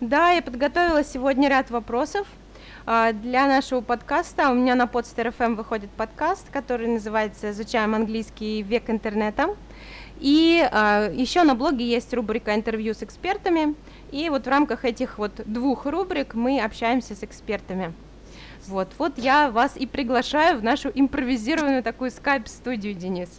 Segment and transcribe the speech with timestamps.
[0.00, 2.28] Да, я подготовила сегодня ряд вопросов
[2.86, 4.48] а, для нашего подкаста.
[4.50, 9.56] У меня на Podster FM выходит подкаст, который называется «Изучаем английский век интернета».
[10.20, 13.74] И а, еще на блоге есть рубрика «Интервью с экспертами».
[14.12, 17.92] И вот в рамках этих вот двух рубрик мы общаемся с экспертами.
[18.68, 23.30] Вот, вот я вас и приглашаю в нашу импровизированную такую скайп-студию, Денис.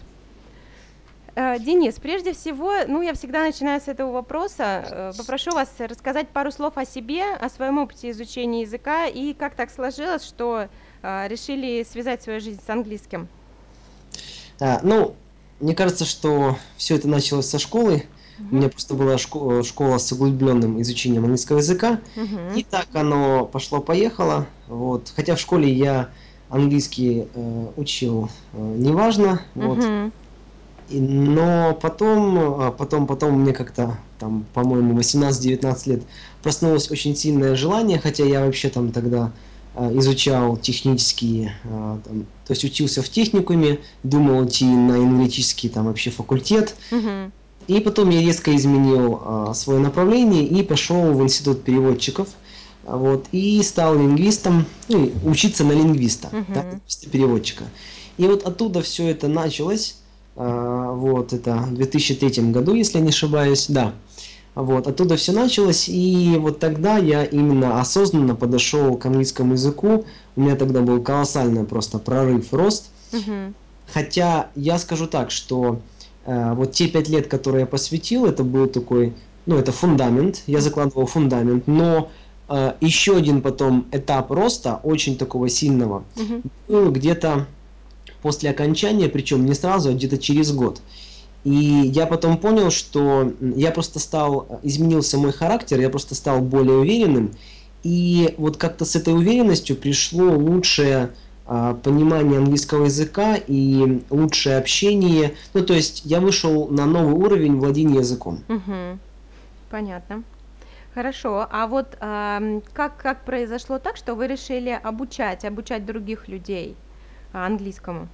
[1.40, 4.84] Э, Денис, прежде всего, ну, я всегда начинаю с этого вопроса.
[4.92, 9.56] Э, попрошу вас рассказать пару слов о себе, о своем опыте изучения языка и как
[9.56, 10.68] так сложилось, что
[11.02, 13.30] э, решили связать свою жизнь с английским.
[14.60, 15.16] А, ну,
[15.62, 18.04] мне кажется, что все это началось со школы.
[18.38, 18.48] Uh-huh.
[18.52, 22.02] У меня просто была школа, школа с углубленным изучением английского языка.
[22.18, 22.60] Uh-huh.
[22.60, 24.46] И так оно пошло-поехало.
[24.68, 25.14] Вот.
[25.16, 26.10] Хотя в школе я
[26.50, 29.42] английский э, учил э, неважно.
[29.56, 29.76] Uh-huh.
[29.76, 30.14] Вот
[30.92, 36.04] но потом, а, потом, потом мне как-то, там, по-моему, 18-19 лет
[36.42, 39.32] проснулось очень сильное желание, хотя я вообще там тогда
[39.76, 45.86] а, изучал технические, а, там, то есть учился в техникуме, думал идти на аналитический там
[45.86, 46.76] вообще факультет.
[46.92, 47.32] Угу.
[47.68, 52.28] И потом я резко изменил а, свое направление и пошел в институт переводчиков.
[52.84, 56.80] Вот, и стал лингвистом, ну, учиться на лингвиста, да,
[57.12, 57.66] переводчика.
[58.18, 59.99] И вот оттуда все это началось.
[60.42, 63.94] А, вот, это в 2003 году, если я не ошибаюсь, да.
[64.56, 70.06] Вот, оттуда все началось, и вот тогда я именно осознанно подошел к английскому языку.
[70.38, 72.90] У меня тогда был колоссальный просто прорыв, рост.
[73.12, 73.54] Угу.
[73.94, 75.82] Хотя я скажу так, что
[76.26, 79.14] э, вот те пять лет, которые я посвятил, это был такой,
[79.46, 82.10] ну, это фундамент, я закладывал фундамент, но
[82.48, 86.42] э, еще один потом этап роста, очень такого сильного, угу.
[86.70, 87.46] был где-то
[88.22, 90.82] после окончания, причем не сразу, а где-то через год.
[91.44, 96.78] И я потом понял, что я просто стал, изменился мой характер, я просто стал более
[96.78, 97.32] уверенным.
[97.84, 101.12] И вот как-то с этой уверенностью пришло лучшее
[101.46, 105.34] а, понимание английского языка и лучшее общение.
[105.54, 108.44] Ну, то есть я вышел на новый уровень владения языком.
[108.50, 109.00] Угу.
[109.72, 110.24] Понятно.
[110.94, 111.48] Хорошо.
[111.50, 116.76] А вот э, как, как произошло так, что вы решили обучать, обучать других людей?
[117.34, 118.08] Английскому?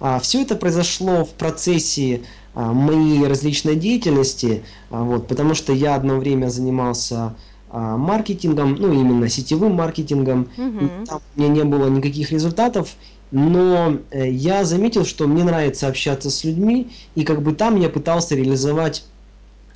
[0.00, 2.22] А, все это произошло в процессе
[2.54, 7.34] а, моей различной деятельности, а, вот, потому что я одно время занимался
[7.72, 11.06] маркетингом, ну именно сетевым маркетингом, угу.
[11.08, 12.94] там у меня не было никаких результатов,
[13.32, 17.88] но э, я заметил, что мне нравится общаться с людьми, и как бы там я
[17.88, 19.04] пытался реализовать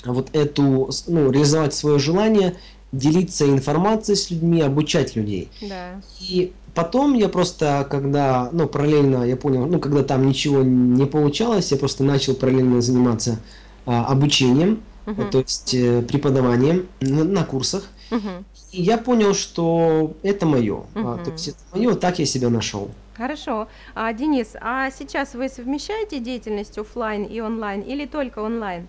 [0.04, 2.54] вот эту, ну, реализовать свое желание
[2.92, 5.48] делиться информацией с людьми, обучать людей.
[5.60, 6.00] Да.
[6.20, 11.72] И Потом я просто, когда, ну, параллельно, я понял, ну, когда там ничего не получалось,
[11.72, 13.40] я просто начал параллельно заниматься
[13.84, 15.28] а, обучением, uh-huh.
[15.28, 17.82] то есть э, преподаванием на, на курсах.
[18.12, 18.44] Uh-huh.
[18.70, 20.84] И я понял, что это мое.
[20.94, 21.20] Uh-huh.
[21.20, 22.88] А, то есть это мое, так я себя нашел.
[23.16, 23.66] Хорошо.
[23.96, 28.86] А, Денис, а сейчас вы совмещаете деятельность офлайн и онлайн или только онлайн?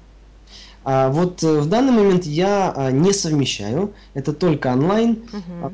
[0.84, 5.24] А, вот э, в данный момент я а, не совмещаю, это только онлайн.
[5.34, 5.74] Uh-huh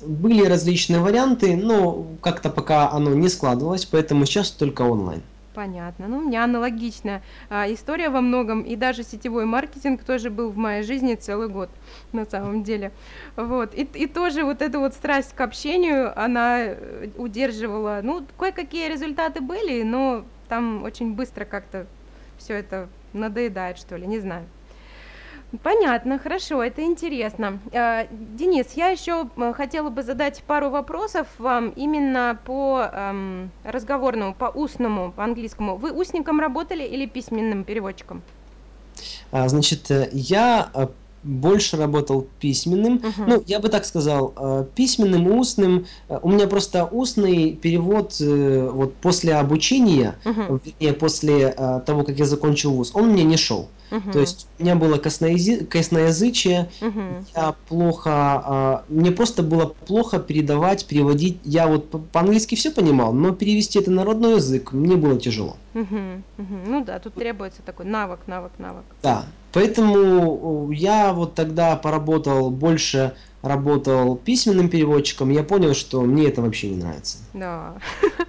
[0.00, 5.22] были различные варианты, но как-то пока оно не складывалось, поэтому сейчас только онлайн.
[5.54, 6.08] Понятно.
[6.08, 10.56] Ну, у меня аналогичная а, история во многом, и даже сетевой маркетинг тоже был в
[10.56, 11.68] моей жизни целый год,
[12.12, 12.90] на самом деле.
[13.36, 13.74] Вот.
[13.74, 19.42] И, и тоже вот эта вот страсть к общению, она э, удерживала, ну, кое-какие результаты
[19.42, 21.86] были, но там очень быстро как-то
[22.38, 24.46] все это надоедает, что ли, не знаю.
[25.62, 27.58] Понятно, хорошо, это интересно.
[27.72, 34.34] Э, Денис, я еще э, хотела бы задать пару вопросов вам именно по эм, разговорному,
[34.34, 35.76] по устному, по английскому.
[35.76, 38.22] Вы устником работали или письменным переводчиком?
[39.30, 40.70] А, значит, э, я
[41.22, 42.96] больше работал письменным.
[42.96, 43.24] Uh-huh.
[43.26, 45.86] Ну, я бы так сказал, письменным и устным.
[46.08, 50.60] У меня просто устный перевод вот после обучения, uh-huh.
[50.64, 51.50] вернее, после
[51.86, 53.68] того, как я закончил вуз, он мне не шел.
[53.92, 54.10] Угу.
[54.10, 55.64] То есть у меня было косноязи...
[55.64, 57.00] косноязычие, угу.
[57.36, 61.40] я плохо, а, мне просто было плохо передавать, переводить.
[61.44, 65.56] Я вот по-английски все понимал, но перевести это на родной язык мне было тяжело.
[65.74, 66.22] Угу.
[66.38, 66.56] Угу.
[66.66, 68.84] Ну да, тут требуется такой навык, навык, навык.
[69.02, 76.40] Да, поэтому я вот тогда поработал больше работал письменным переводчиком, я понял, что мне это
[76.40, 77.18] вообще не нравится.
[77.34, 77.74] Да,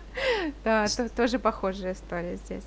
[0.63, 2.63] да, тоже похожая история здесь.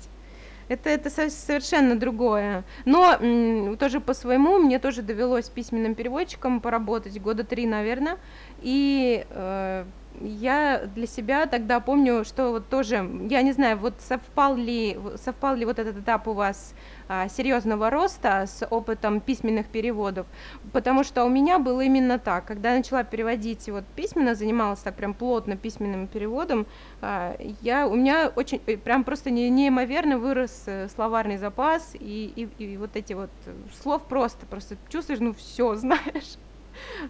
[0.69, 2.65] Это, это совершенно другое.
[2.85, 8.17] Но тоже по своему, мне тоже довелось письменным переводчиком поработать года три, наверное.
[8.61, 9.85] И э,
[10.19, 12.95] я для себя тогда помню, что вот тоже,
[13.29, 16.73] я не знаю, вот совпал ли, совпал ли вот этот этап у вас
[17.07, 20.27] а, серьезного роста с опытом письменных переводов,
[20.73, 24.95] потому что у меня было именно так, когда я начала переводить вот письменно, занималась так
[24.95, 26.67] прям плотно письменным переводом,
[27.01, 32.27] а, я, у меня очень, э, прям просто не, неимоверно вырос э, словарный запас, и,
[32.29, 32.43] и,
[32.73, 33.33] и вот эти вот
[33.73, 36.37] слов просто, просто чувствуешь, ну все, знаешь.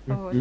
[0.07, 0.39] Вот.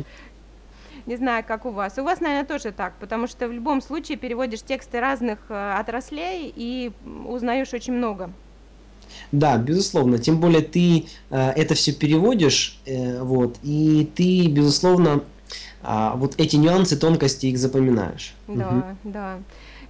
[1.07, 1.99] Не знаю, как у вас.
[1.99, 6.53] У вас, наверное, тоже так, потому что в любом случае переводишь тексты разных э, отраслей
[6.55, 6.93] и
[7.27, 8.31] узнаешь очень много.
[9.31, 10.19] Да, безусловно.
[10.19, 15.23] Тем более ты э, это все переводишь, э, вот, и ты, безусловно,
[15.83, 18.35] э, вот эти нюансы, тонкости их запоминаешь.
[18.49, 18.85] Да, угу.
[19.05, 19.39] да.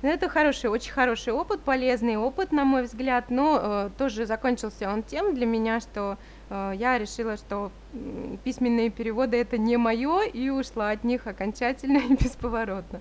[0.02, 4.90] Ну, это хороший, очень хороший опыт, полезный опыт, на мой взгляд, но э, тоже закончился
[4.90, 6.18] он тем для меня, что
[6.50, 12.14] я решила, что э, письменные переводы это не мое, и ушла от них окончательно и
[12.22, 13.00] бесповоротно.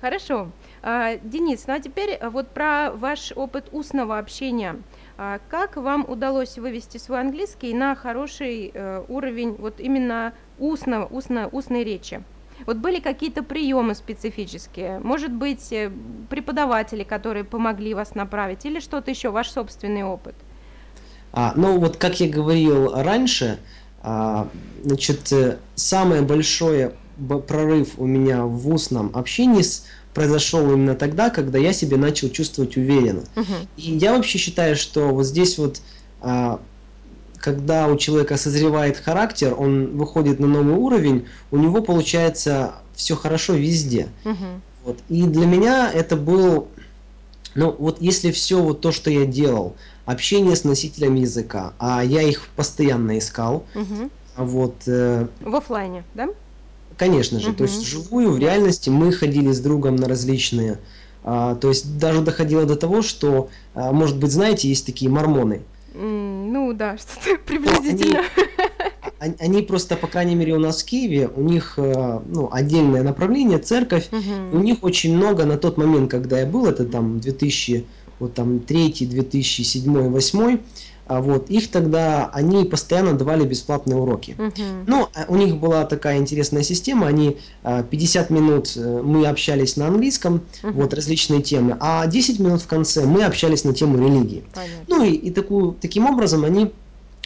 [0.00, 0.48] Хорошо.
[0.82, 4.76] Э, Денис, ну а теперь э, вот про ваш опыт устного общения.
[5.16, 11.48] Э, как вам удалось вывести свой английский на хороший э, уровень вот именно устного, устно,
[11.48, 12.22] устной речи?
[12.66, 15.90] Вот были какие-то приемы специфические, может быть, э,
[16.30, 20.34] преподаватели, которые помогли вас направить, или что-то еще, ваш собственный опыт?
[21.36, 23.58] А, ну вот как я говорил раньше,
[24.02, 24.48] а,
[24.84, 26.92] значит, э, самый большой
[27.48, 29.84] прорыв у меня в устном общении с,
[30.14, 33.24] произошел именно тогда, когда я себя начал чувствовать уверенно.
[33.34, 33.66] Uh-huh.
[33.76, 35.80] И я вообще считаю, что вот здесь вот
[36.20, 36.60] а,
[37.44, 43.52] когда у человека созревает характер, он выходит на новый уровень, у него получается все хорошо
[43.52, 44.08] везде.
[44.24, 44.46] Угу.
[44.84, 44.98] Вот.
[45.10, 46.68] И для меня это был,
[47.54, 52.22] ну вот если все вот то, что я делал, общение с носителями языка, а я
[52.22, 54.10] их постоянно искал, угу.
[54.36, 54.74] вот.
[54.86, 56.28] Э, в офлайне, да?
[56.96, 57.58] Конечно же, угу.
[57.58, 60.78] то есть вживую, в реальности мы ходили с другом на различные,
[61.24, 65.62] а, то есть даже доходило до того, что, а, может быть, знаете, есть такие мормоны.
[65.94, 68.20] Ну да, что-то приблизительно.
[68.20, 68.28] Они,
[69.38, 73.58] они просто, по крайней мере, у нас в Киеве, у них э, ну, отдельное направление,
[73.58, 74.58] церковь, угу.
[74.58, 77.84] у них очень много на тот момент, когда я был, это там 2000,
[78.18, 80.58] вот там 3, 2007, 2008,
[81.06, 84.36] а вот, их тогда, они постоянно давали бесплатные уроки.
[84.38, 84.62] Угу.
[84.86, 89.76] Ну, а у них была такая интересная система, они 50 а, минут э, мы общались
[89.76, 90.72] на английском, угу.
[90.72, 94.44] вот, различные темы, а 10 минут в конце мы общались на тему религии.
[94.54, 94.84] Понятно.
[94.88, 96.72] Ну, и, и такую, таким образом они,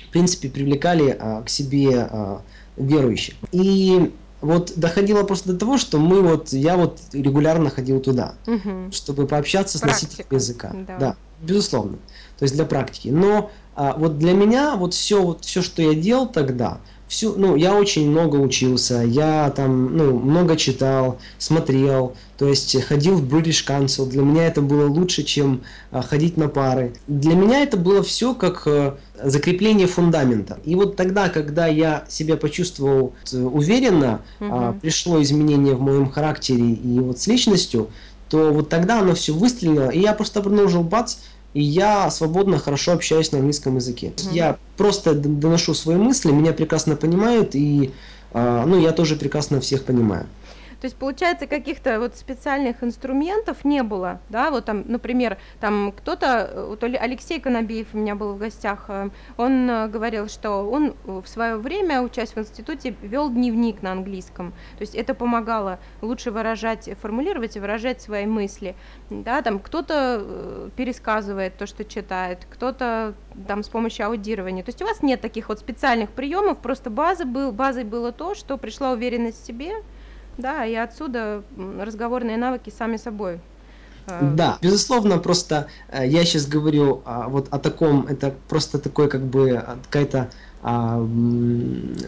[0.08, 2.42] в принципе, привлекали а, к себе а,
[2.76, 3.34] верующих.
[3.52, 8.90] И вот доходило просто до того, что мы вот, я вот регулярно ходил туда, угу.
[8.90, 9.98] чтобы пообщаться Практика.
[9.98, 10.72] с носителем языка.
[10.86, 10.98] Да.
[10.98, 11.98] да, безусловно.
[12.38, 13.08] То есть для практики.
[13.08, 17.56] Но а, вот для меня вот все, вот все, что я делал тогда, всю, ну,
[17.56, 23.66] я очень много учился, я там, ну, много читал, смотрел, то есть ходил в British
[23.66, 26.92] Council, для меня это было лучше, чем а, ходить на пары.
[27.08, 30.60] Для меня это было все как а, закрепление фундамента.
[30.64, 34.50] И вот тогда, когда я себя почувствовал э, уверенно, угу.
[34.52, 37.88] а, пришло изменение в моем характере и вот с личностью,
[38.28, 41.16] то вот тогда оно все выстрелило, и я просто продолжил бац,
[41.54, 44.12] и я свободно, хорошо общаюсь на английском языке.
[44.16, 44.32] Mm-hmm.
[44.32, 47.92] Я просто доношу свои мысли, меня прекрасно понимают, и
[48.32, 50.26] э, ну, я тоже прекрасно всех понимаю.
[50.80, 56.66] То есть, получается, каких-то вот специальных инструментов не было, да, вот там, например, там кто-то,
[56.68, 61.26] вот Алексей Конобиев у меня был в гостях, э, он э, говорил, что он в
[61.26, 66.88] свое время, учась в институте, вел дневник на английском, то есть это помогало лучше выражать,
[67.02, 68.76] формулировать и выражать свои мысли,
[69.10, 73.14] да, там кто-то э, пересказывает то, что читает, кто-то
[73.48, 77.24] там с помощью аудирования, то есть у вас нет таких вот специальных приемов, просто база
[77.24, 79.72] был, базой было то, что пришла уверенность в себе,
[80.38, 81.42] да, и отсюда
[81.78, 83.40] разговорные навыки сами собой.
[84.06, 89.08] Э, да, безусловно, просто э, я сейчас говорю а, вот о таком, это просто такой
[89.08, 90.30] как бы а, какая-то
[90.62, 91.06] а,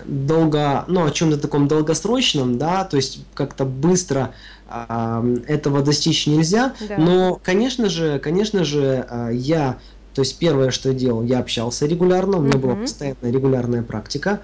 [0.06, 4.32] долго, ну о чем-то таком долгосрочном, да, то есть как-то быстро
[4.68, 6.96] а, этого достичь нельзя, да.
[6.98, 9.78] но, конечно же, конечно же, я
[10.14, 12.58] то есть первое, что я делал, я общался регулярно, у меня uh-huh.
[12.58, 14.40] была постоянная регулярная практика.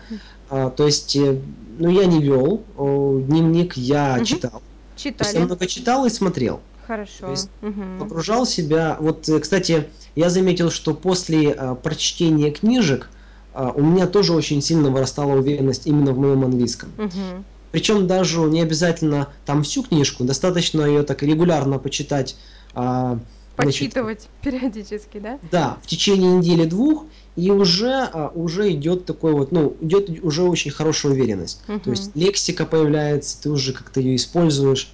[0.51, 1.39] А, то есть, э,
[1.79, 4.25] ну, я не вел дневник, я угу.
[4.25, 4.63] читал.
[4.97, 5.19] Читали.
[5.19, 6.61] То есть я много читал и смотрел.
[6.87, 7.13] Хорошо.
[7.21, 7.83] То есть угу.
[7.99, 8.97] погружал себя.
[9.01, 13.11] Вот, э, кстати, я заметил, что после а, прочтения книжек
[13.53, 16.91] а, у меня тоже очень сильно вырастала уверенность именно в моем английском.
[16.97, 17.45] Угу.
[17.73, 22.37] Причем даже не обязательно там всю книжку, достаточно ее так регулярно почитать.
[22.75, 23.19] А,
[23.57, 25.39] Почитывать значит, периодически, да?
[25.51, 27.05] Да, в течение недели-двух,
[27.37, 31.63] и уже, а, уже идет такой вот, ну, идет уже очень хорошая уверенность.
[31.69, 31.81] Угу.
[31.81, 34.93] То есть лексика появляется, ты уже как-то ее используешь.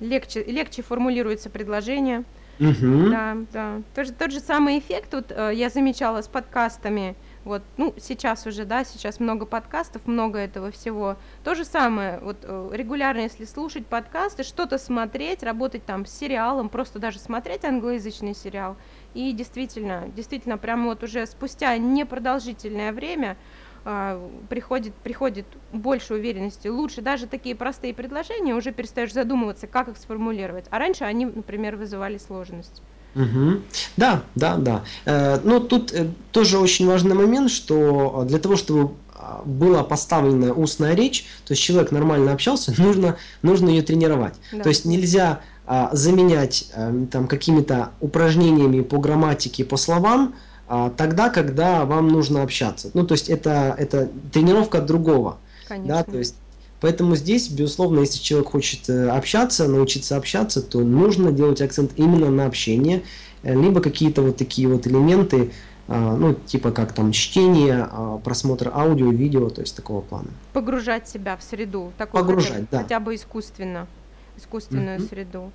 [0.00, 2.24] легче, легче формулируется предложение.
[2.58, 3.10] Мгм.
[3.10, 3.82] Да, да.
[3.94, 7.14] Тот же, тот же самый эффект вот, э, я замечала с подкастами.
[7.44, 11.16] Вот, ну, сейчас уже, да, сейчас много подкастов, много этого всего.
[11.44, 16.68] То же самое, вот э, регулярно, если слушать подкасты, что-то смотреть, работать там с сериалом,
[16.68, 18.76] просто даже смотреть англоязычный сериал.
[19.16, 23.38] И действительно, действительно, прямо вот уже спустя непродолжительное время
[23.82, 29.96] а, приходит, приходит больше уверенности, лучше даже такие простые предложения, уже перестаешь задумываться, как их
[29.96, 30.66] сформулировать.
[30.70, 32.82] А раньше они, например, вызывали сложность.
[33.14, 33.64] Мгм.
[33.96, 34.84] Да, да, да.
[35.06, 40.52] Э, ну, тут э, тоже очень важный момент, что для того, чтобы а, была поставленная
[40.52, 44.34] устная речь, то есть человек нормально общался, нужно, нужно ее тренировать.
[44.52, 44.64] Да.
[44.64, 50.34] То есть нельзя а, заменять а, там какими-то упражнениями по грамматике, по словам,
[50.68, 52.90] а, тогда, когда вам нужно общаться.
[52.94, 55.38] Ну, то есть это, это тренировка другого.
[55.68, 55.94] Конечно.
[55.94, 56.36] Да, то есть
[56.80, 62.30] Поэтому здесь, безусловно, если человек хочет э, общаться, научиться общаться, то нужно делать акцент именно
[62.30, 63.02] на общение,
[63.42, 65.52] э, либо какие-то вот такие вот элементы,
[65.88, 70.28] а, ну, типа как там чтение, а, просмотр аудио, видео, то есть такого плана.
[70.52, 72.78] Погружать себя в среду, такую Погружать, хотя, да.
[72.78, 73.86] хотя бы искусственно
[74.36, 75.08] искусственную Мгм.
[75.08, 75.52] среду.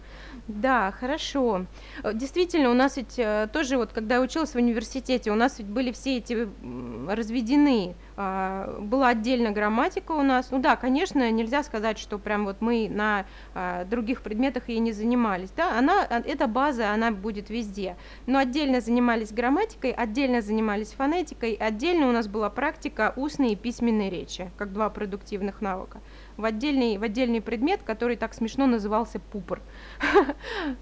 [0.48, 1.66] Да, хорошо.
[2.04, 5.60] Э, Действительно, у нас ведь э, тоже, вот когда я училась в университете, у нас
[5.60, 7.96] ведь были все эти м, разведены.
[8.18, 10.52] А, Была отдельно грамматика у нас.
[10.52, 14.92] Ну да, конечно, нельзя сказать, что прям вот мы на а, других предметах ей не
[14.92, 15.52] занимались.
[15.52, 17.98] Да, она, а, эта база, она будет везде.
[18.26, 24.10] Но отдельно занимались грамматикой, отдельно занимались фонетикой, отдельно у нас была практика устной и письменной
[24.10, 26.02] речи, как два продуктивных навыка
[26.42, 29.62] в отдельный, в отдельный предмет, который так смешно назывался пупор.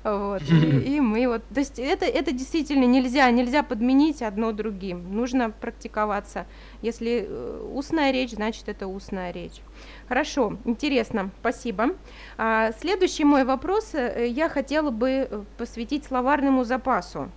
[0.04, 0.42] Вот.
[0.44, 5.14] И, и мы вот, то есть это, это действительно нельзя, нельзя подменить одно другим.
[5.14, 6.46] Нужно практиковаться.
[6.82, 9.62] Если э, устная речь, значит это устная речь.
[10.08, 11.90] Хорошо, интересно, спасибо.
[12.38, 17.30] А, следующий мой вопрос э, я хотела бы э, посвятить словарному запасу.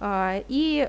[0.00, 0.88] А, И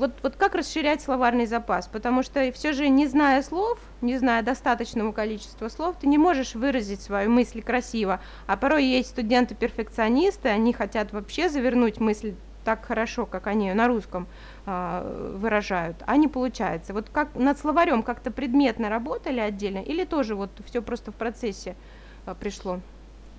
[0.00, 1.86] вот, вот как расширять словарный запас?
[1.86, 6.54] Потому что все же, не зная слов, не зная достаточного количества слов, ты не можешь
[6.54, 8.20] выразить свою мысль красиво.
[8.46, 13.88] А порой есть студенты-перфекционисты, они хотят вообще завернуть мысль так хорошо, как они ее на
[13.88, 14.26] русском
[14.66, 16.92] а, выражают, а не получается.
[16.92, 21.76] Вот как над словарем как-то предметно работали отдельно или тоже вот все просто в процессе
[22.24, 22.80] а, пришло?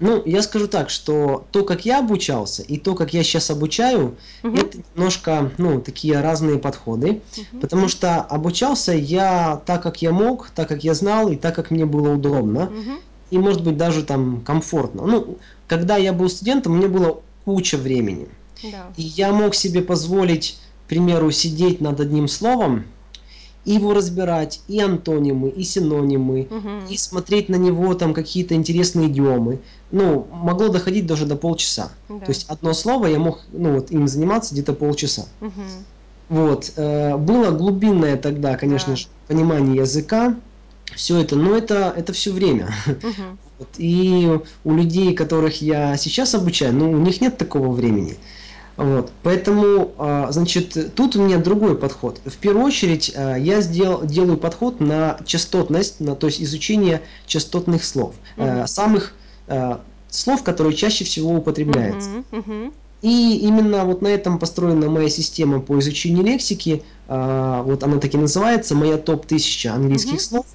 [0.01, 4.15] Ну, я скажу так, что то, как я обучался, и то, как я сейчас обучаю,
[4.41, 4.55] Мгм.
[4.55, 7.22] это немножко, ну, такие разные подходы.
[7.38, 7.62] Мгм.
[7.62, 11.70] Потому что обучался я так, как я мог, так, как я знал, и так, как
[11.70, 12.65] мне было удобно.
[12.65, 13.00] Мгм.
[13.29, 15.05] И, может быть, даже там комфортно.
[15.05, 18.27] Ну, когда я был студентом, мне было куча времени.
[18.63, 18.88] Да.
[18.98, 22.86] И я мог себе позволить, к примеру, сидеть над одним словом,
[23.65, 26.87] и его разбирать, и антонимы, и синонимы, Мгм.
[26.89, 29.59] и смотреть на него там какие-то интересные идиомы.
[29.91, 31.91] Ну, могло доходить даже до полчаса.
[32.09, 32.19] Да.
[32.25, 35.25] То есть одно слово я мог, ну, вот им заниматься где-то полчаса.
[35.41, 35.51] Мгм.
[36.29, 36.71] Вот.
[36.75, 38.95] э, Было глубинное тогда, конечно Да.
[38.97, 40.35] же, понимание языка,
[40.95, 42.73] все это, но это, это все время.
[42.87, 43.37] Мгм.
[43.59, 43.69] Вот.
[43.77, 48.15] И у людей, которых я сейчас обучаю, ну, у них нет такого времени.
[48.81, 49.11] Вот.
[49.21, 52.19] Поэтому, а, значит, тут у меня другой подход.
[52.25, 57.83] В первую очередь, а, я сделал, делаю подход на частотность, на, то есть изучение частотных
[57.83, 58.15] слов.
[58.38, 58.67] Мгм.
[58.67, 59.13] Самых
[60.09, 62.09] слов, которые чаще всего употребляются.
[62.09, 62.25] Мгм.
[62.31, 62.73] Мгм.
[63.01, 66.83] И именно вот на этом построена моя система по изучению лексики.
[67.07, 70.19] Вот она так и называется, моя топ-1000 английских Мгм.
[70.19, 70.45] слов,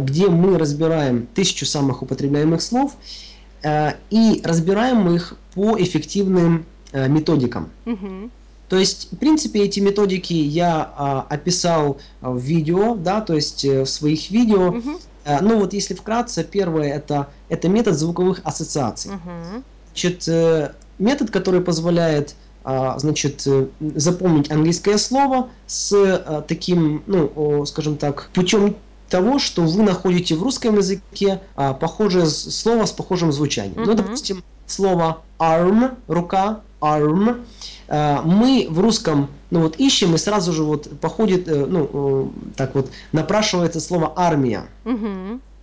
[0.00, 2.96] где мы разбираем тысячу самых употребляемых слов
[4.10, 7.70] и разбираем их по эффективным методикам.
[7.84, 8.30] Мгм.
[8.72, 13.66] То есть, в принципе, эти методики я а, описал а, в видео, да, то есть
[13.66, 14.72] э, в своих видео.
[14.72, 14.98] Мгм.
[15.26, 19.10] А, ну вот если вкратце, первое это, это метод звуковых ассоциаций.
[19.10, 19.62] Мгм.
[19.88, 22.34] Значит, э, метод, который позволяет
[22.64, 28.76] а, значит, э, запомнить английское слово с таким, ну, скажем так, путем
[29.10, 33.74] того, что вы находите в русском языке а, похожее слово с похожим звучанием.
[33.76, 33.96] Ну, Мгм.
[33.96, 37.44] допустим, слово arm, рука, arm,
[37.88, 42.52] а, мы в русском, ну вот ищем и сразу же вот походит, э, ну, э,
[42.56, 44.64] так вот, напрашивается слово армия.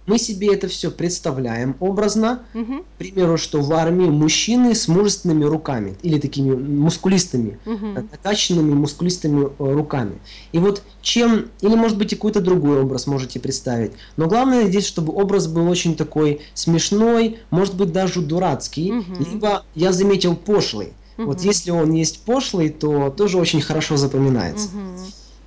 [0.06, 2.82] Мы себе это все представляем образно, Мгм.
[2.84, 8.10] к примеру, что в армии мужчины с мужественными руками или такими мускулистыми, э, Мгм.
[8.12, 10.20] накачанными мускулистыми э, руками.
[10.52, 13.92] И вот чем, или может быть и какой-то другой образ можете представить.
[14.18, 19.16] Но главное здесь, чтобы образ был очень такой смешной, может быть даже дурацкий, Мгм.
[19.20, 20.94] либо, я заметил, пошлый.
[21.26, 21.48] Вот Мгм.
[21.48, 24.70] если он есть пошлый, то тоже очень хорошо запоминается.
[24.70, 25.06] Мгм.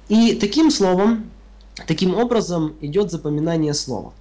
[0.09, 1.31] И таким словом,
[1.87, 4.13] таким образом идет запоминание слова.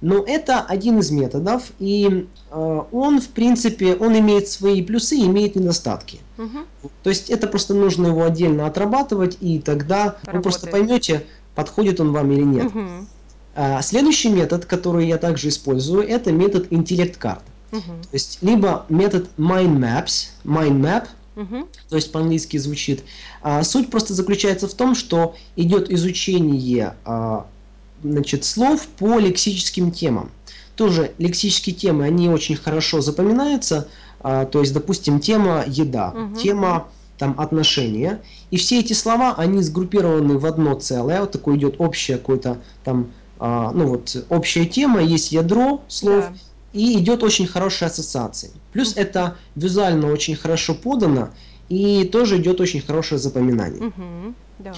[0.00, 5.56] Но это один из методов, и э, он, в принципе, он имеет свои плюсы, имеет
[5.56, 6.20] недостатки.
[6.38, 6.90] Угу.
[7.02, 10.34] То есть это просто нужно его отдельно отрабатывать, и тогда Работает.
[10.34, 12.66] вы просто поймете, подходит он вам или нет.
[12.66, 12.88] Угу.
[13.56, 17.42] А, следующий метод, который я также использую, это метод интеллект карт.
[17.74, 18.02] Угу.
[18.02, 21.68] То есть либо метод mind maps, mind map, угу.
[21.88, 23.02] то есть по-английски звучит.
[23.42, 27.46] А, суть просто заключается в том, что идет изучение а,
[28.02, 30.30] значит, слов по лексическим темам.
[30.76, 33.88] Тоже лексические темы, они очень хорошо запоминаются.
[34.20, 36.36] А, то есть, допустим, тема еда, угу.
[36.36, 36.88] тема
[37.18, 38.20] там отношения.
[38.50, 41.20] И все эти слова, они сгруппированы в одно целое.
[41.20, 46.26] Вот такое идет общее какое-то там, а, ну вот, общая тема, есть ядро слов.
[46.30, 46.34] Да.
[46.74, 48.50] И идет очень хорошая ассоциация.
[48.72, 51.30] Плюс это визуально очень хорошо подано,
[51.68, 53.86] и тоже идет очень хорошее запоминание.
[53.86, 54.74] Угу, да.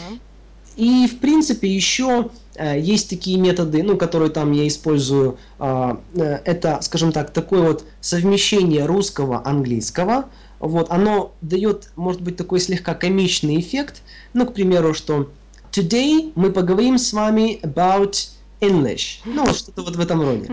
[0.76, 5.38] И, в принципе, еще э, есть такие методы, ну, которые там я использую.
[5.58, 10.26] Э, э, это, скажем так, такое вот совмещение русского, английского.
[10.60, 14.02] Вот, оно дает, может быть, такой слегка комичный эффект.
[14.34, 15.30] Ну, к примеру, что
[15.72, 18.28] today мы поговорим с вами about
[18.60, 19.20] English.
[19.24, 20.50] Ну, вот что-то вот в этом роде.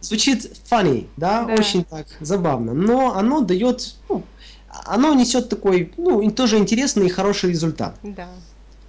[0.00, 2.74] Звучит funny, да, да, очень так забавно.
[2.74, 4.22] Но оно дает, ну,
[4.84, 7.96] оно несет такой, ну, тоже интересный и хороший результат.
[8.02, 8.28] Да.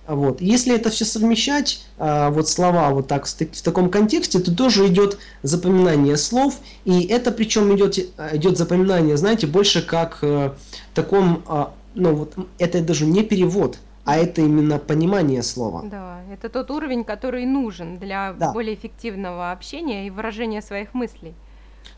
[0.08, 0.40] Вот.
[0.40, 5.18] Если это все совмещать, а, вот слова вот так в таком контексте, то тоже идет
[5.42, 10.54] запоминание слов, и это причем идет, идет запоминание, знаете, больше как э,
[10.94, 15.84] таком, а, ну вот это даже не перевод, а это именно понимание слова.
[15.84, 18.54] Да, это тот уровень, который нужен для да.
[18.54, 21.34] более эффективного общения и выражения своих мыслей.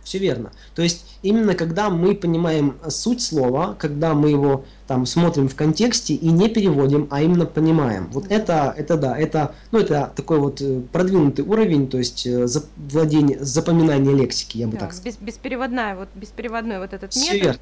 [0.03, 0.51] Все верно.
[0.73, 6.13] То есть именно когда мы понимаем суть слова, когда мы его там смотрим в контексте
[6.13, 8.07] и не переводим, а именно понимаем.
[8.11, 12.47] Вот это, это да, это, ну, это такой вот э, продвинутый уровень, то есть э,
[12.77, 15.11] владение, запоминание лексики, я бы да, так сказал.
[15.11, 17.59] Без, беспереводная, вот беспереводной вот этот Все метод, верно.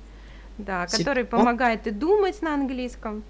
[0.60, 1.32] да, который Все...
[1.32, 3.24] помогает и думать на английском,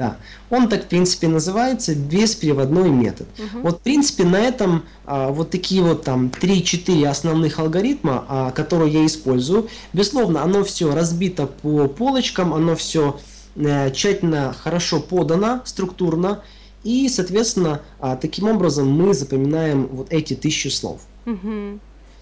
[0.00, 0.16] да.
[0.48, 3.28] Он так, в принципе, называется беспереводной метод.
[3.38, 3.62] Угу.
[3.62, 8.94] Вот, в принципе, на этом а, вот такие вот там 3-4 основных алгоритма, а, которые
[8.94, 9.68] я использую.
[9.92, 13.20] Безусловно, оно все разбито по полочкам, оно все
[13.56, 16.42] а, тщательно, хорошо подано, структурно.
[16.82, 21.02] И, соответственно, а, таким образом мы запоминаем вот эти тысячи слов.
[21.26, 21.78] Угу.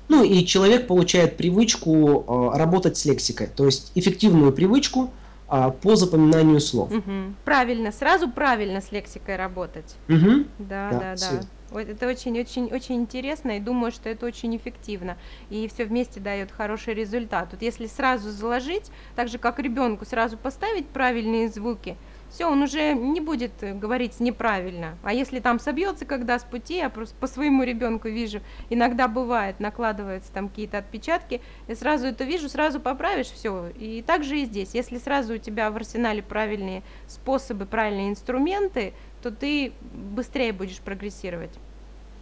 [0.08, 5.12] Ну и человек получает привычку а, работать с лексикой, то есть эффективную привычку–
[5.48, 6.92] а, по запоминанию слов.
[6.92, 7.34] Угу.
[7.44, 9.96] Правильно, сразу правильно с лексикой работать.
[10.08, 10.44] Угу.
[10.58, 11.16] Да, да, да.
[11.16, 11.40] да.
[11.70, 15.16] Вот это очень-очень-очень интересно, и думаю, что это очень эффективно.
[15.50, 17.48] И все вместе дает хороший результат.
[17.52, 21.96] Вот если сразу заложить, так же как ребенку сразу поставить правильные звуки,
[22.30, 24.98] все, он уже не будет э, говорить неправильно.
[25.02, 29.60] А если там собьется когда с пути, я просто по своему ребенку вижу, иногда бывает,
[29.60, 33.68] накладываются там какие-то отпечатки, я сразу это вижу, сразу поправишь, все.
[33.78, 34.74] И так же и здесь.
[34.74, 41.52] Если сразу у тебя в арсенале правильные способы, правильные инструменты, то ты быстрее будешь прогрессировать.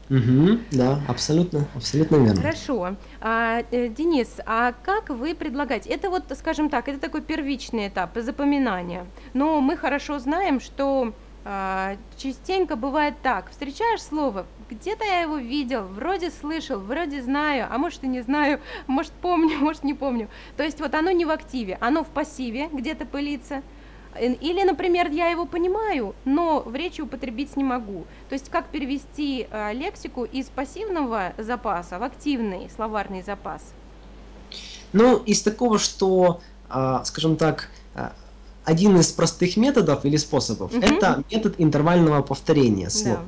[0.08, 2.40] Угу, да, абсолютно, абсолютно верно.
[2.40, 2.96] Хорошо.
[3.20, 5.90] А, э, Денис, а как вы предлагаете?
[5.90, 9.06] Это вот, скажем так, это такой первичный этап запоминания.
[9.34, 11.12] Но мы хорошо знаем, что
[11.44, 13.50] а, частенько бывает так.
[13.50, 18.60] Встречаешь слово, где-то я его видел, вроде слышал, вроде знаю, а может и не знаю,
[18.86, 20.28] может помню, может не помню.
[20.56, 23.62] То есть вот оно не в активе, оно в пассиве, где-то пылится–
[24.20, 28.04] или, например, я его понимаю, но в речи употребить не могу.
[28.28, 33.62] То есть как перевести э, лексику из пассивного запаса в активный словарный запас?
[34.92, 38.08] Ну, из такого, что, э, скажем так, э,
[38.64, 40.80] один из простых методов или способов угу.
[40.80, 43.18] это метод интервального повторения слов.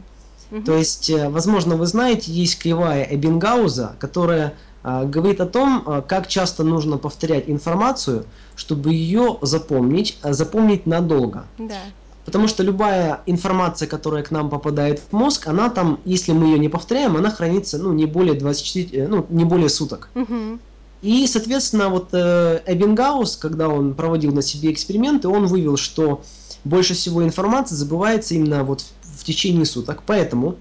[0.50, 0.56] Да.
[0.56, 0.64] Угу.
[0.64, 6.02] То есть, э, возможно, вы знаете, есть кривая Эббингауза, которая а, говорит о том, а,
[6.02, 8.24] как часто нужно повторять информацию,
[8.56, 11.44] чтобы ее запомнить, а, запомнить надолго.
[11.58, 11.80] Да.
[12.24, 16.58] Потому что любая информация, которая к нам попадает в мозг, она там, если мы ее
[16.58, 20.10] не повторяем, она хранится ну, не более 24, э, ну, не более суток.
[20.14, 20.58] Угу.
[21.00, 26.22] И, соответственно, вот э, Эббингаус, когда он проводил на себе эксперименты, он вывел, что
[26.64, 30.02] больше всего информации забывается именно вот в, в течение суток.
[30.04, 30.56] Поэтому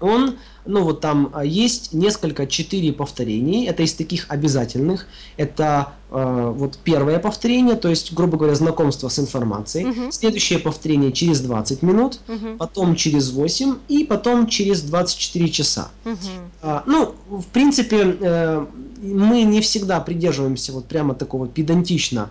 [0.00, 5.06] он ну вот там а, есть несколько, четыре повторений, это из таких обязательных.
[5.36, 9.86] Это э, вот первое повторение, то есть, грубо говоря, знакомство с информацией.
[9.86, 10.12] Угу.
[10.12, 12.56] Следующее повторение через 20 минут, угу.
[12.58, 15.90] потом через 8 и потом через 24 часа.
[16.04, 16.16] Угу.
[16.62, 18.66] А, ну, в принципе, э,
[19.02, 22.30] мы не всегда придерживаемся вот прямо такого педантично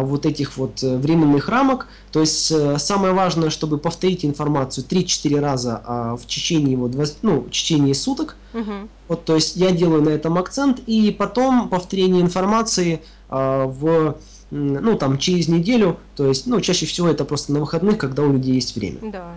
[0.00, 1.88] вот этих вот э, временных рамок.
[2.10, 7.40] То есть э, самое важное, чтобы повторить информацию 3-4 раза а, в течение, вот, ну,
[7.40, 8.36] в течение суток.
[8.54, 8.72] Угу.
[9.08, 14.16] Вот, то есть я делаю на этом акцент, и потом повторение информации а, в
[14.50, 18.32] ну, там, через неделю, то есть, ну, чаще всего это просто на выходных, когда у
[18.32, 18.98] людей есть время.
[19.02, 19.34] Да.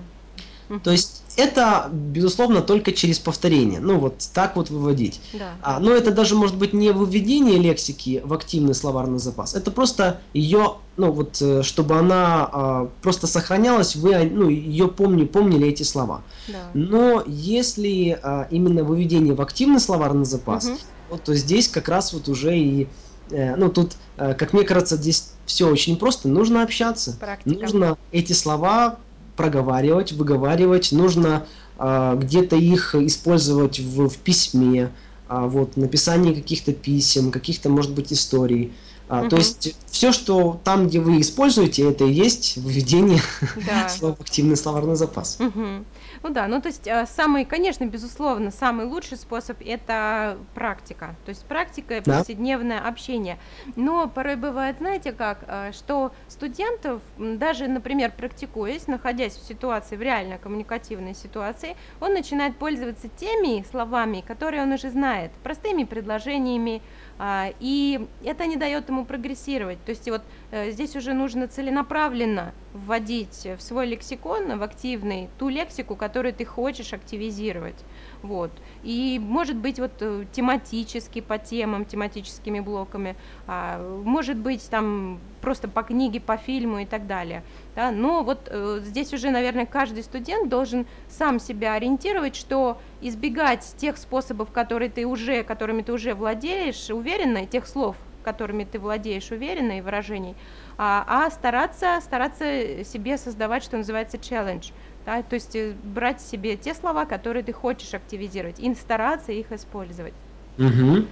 [0.84, 3.80] То есть это, безусловно, только через повторение.
[3.80, 5.22] Ну, вот так вот выводить.
[5.34, 5.52] Да.
[5.62, 9.54] А, но это даже может быть не выведение лексики в активный словарный запас.
[9.54, 15.26] Это просто ее, ну, вот, э, чтобы она а, просто сохранялась, вы ну, ее помни,
[15.26, 16.24] помнили эти слова.
[16.48, 16.72] Да.
[16.74, 20.78] Но если а, именно выведение в активный словарный запас, угу.
[21.12, 22.88] вот, то здесь как раз вот уже и
[23.30, 26.28] э, ну тут, э, как мне кажется, здесь все очень просто.
[26.30, 27.16] Нужно общаться.
[27.20, 27.60] Практика.
[27.60, 28.98] Нужно эти слова
[29.38, 31.46] проговаривать, выговаривать, нужно
[31.78, 34.92] э, где-то их использовать в, в письме,
[35.30, 38.74] э, вот, написании каких-то писем, каких-то, может быть, историй.
[39.10, 39.30] А, угу.
[39.30, 43.22] То есть все, что там, где вы используете, это и есть введение
[43.66, 43.88] да.
[43.98, 45.38] слов активный словарный запас.
[45.40, 45.86] Угу.
[46.24, 51.18] Ну да, ну то есть э, самый, конечно, безусловно, самый лучший способ это практика.
[51.26, 53.40] То есть практика и повседневное общение.
[53.76, 60.02] Но порой бывает, знаете как, э, что студентов, даже, например, практикуясь, находясь в ситуации, в
[60.02, 67.07] реально коммуникативной ситуации, он начинает пользоваться теми словами, которые он уже знает, простыми предложениями, а,
[67.20, 69.84] и это не дает ему прогрессировать.
[69.84, 75.50] То есть вот э, здесь уже нужно целенаправленно вводить в свой лексикон, в активный, ту
[75.50, 77.86] лексику, которую ты хочешь активизировать.
[78.22, 78.62] Вот.
[78.84, 83.16] И может быть вот э, тематически по темам, тематическими блоками,
[83.48, 87.46] а, может быть там просто по книге, по фильму и так далее.
[87.74, 87.92] Да?
[87.92, 93.98] Но вот э, здесь уже, наверное, каждый студент должен сам себя ориентировать, что избегать тех
[93.98, 99.78] способов, которые ты уже, которыми ты уже владеешь, уверенно, тех слов, которыми ты владеешь уверенно
[99.78, 100.38] и выражений,
[100.78, 104.72] а, а стараться, стараться себе создавать, что называется, челлендж.
[105.06, 109.54] Да, то есть э, брать себе те слова, которые ты хочешь активизировать, и стараться их
[109.54, 110.16] использовать.
[110.58, 111.06] Угу.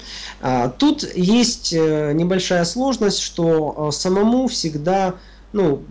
[0.80, 5.16] Тут есть э, небольшая сложность, что э, самому всегда
[5.54, 5.84] ну,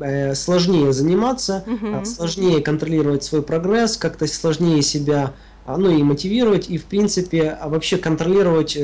[0.00, 2.04] э, сложнее заниматься, угу.
[2.04, 5.32] сложнее контролировать свой прогресс, как-то сложнее себя
[5.64, 8.76] а, ну и мотивировать, и в принципе вообще контролировать,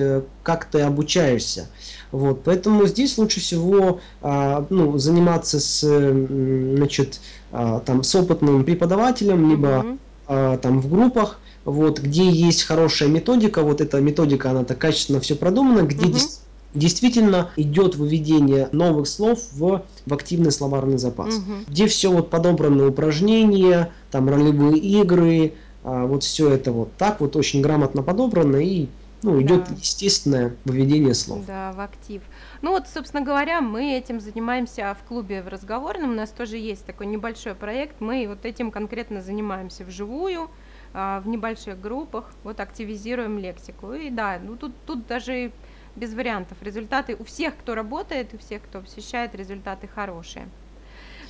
[0.45, 1.67] как ты обучаешься.
[2.13, 9.85] Вот, поэтому здесь лучше всего ну, заниматься с, значит, там, с опытным преподавателем, либо
[10.29, 10.59] угу.
[10.63, 15.35] там в группах, вот, где есть хорошая методика, вот эта методика, она так качественно все
[15.35, 16.13] продумана, где угу.
[16.15, 16.41] дес,
[16.73, 21.53] действительно идет выведение новых слов в, в активный словарный запас, угу.
[21.67, 25.53] где все вот подобраны упражнения, там ролевые игры,
[25.85, 28.89] а, вот все это вот так вот очень грамотно подобрано и
[29.23, 29.75] ну, идет да.
[29.75, 31.45] естественное выведение слов.
[31.47, 32.23] Да, в актив.
[32.63, 36.13] Ну вот, собственно говоря, мы этим занимаемся в клубе в разговорном.
[36.13, 38.01] У нас тоже есть такой небольшой проект.
[38.01, 40.49] Мы вот этим конкретно занимаемся вживую.
[40.95, 43.93] А, в небольших группах, вот активизируем лексику.
[43.93, 45.53] И да, ну тут, тут даже
[45.97, 46.59] без вариантов.
[46.63, 50.49] Результаты у всех, кто работает, у всех, кто посещает, результаты хорошие.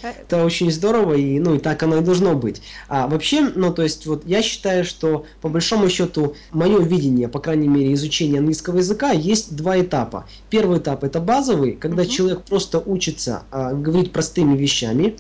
[0.03, 2.63] Э, Это очень здорово, и, ну, и так оно и должно быть.
[2.89, 7.41] А вообще, ну, то есть, вот я считаю, что, по большому счету, мое видение, по
[7.41, 10.27] крайней мере, изучения английского языка, есть два этапа.
[10.51, 12.09] Первый этап– это базовый, когда uh-huh.
[12.09, 15.17] человек просто учится а, говорить простыми вещами,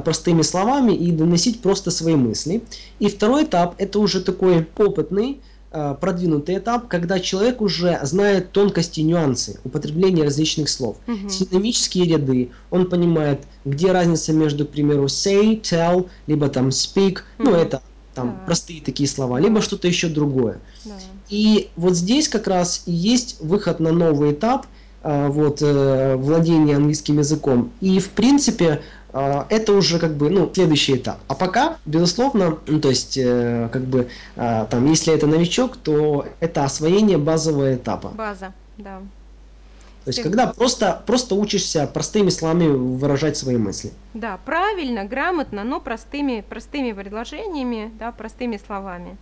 [0.00, 2.62] простыми словами и доносить просто свои мысли.
[2.98, 5.40] И второй этап– это уже такой опытный,
[5.74, 10.98] а, продвинутый этап, когда человек уже знает тонкости и нюансы употребления различных слов.
[11.06, 11.30] Угу.
[11.30, 17.50] Синонимические ряды, он понимает, где разница между, к примеру, say, tell, либо там speak, угу.
[17.50, 17.80] ну это
[18.14, 18.44] там да.
[18.44, 20.60] простые такие слова, либо что-то еще другое.
[20.84, 20.92] Да.
[21.30, 24.66] И вот здесь как раз и есть выход на новый этап,
[25.02, 27.72] а, вот, э, владения английским языком.
[27.80, 31.18] И в принципе это уже как бы ну следующий этап.
[31.28, 36.26] А пока, безусловно, ну, то есть э, как бы э, там, если это новичок, то
[36.40, 38.08] это освоение базового этапа.
[38.08, 39.00] База, да.
[40.04, 43.92] То есть, когда просто, просто учишься простыми словами выражать свои мысли.
[44.14, 49.16] Да, правильно, грамотно, но простыми, простыми предложениями, да, простыми словами.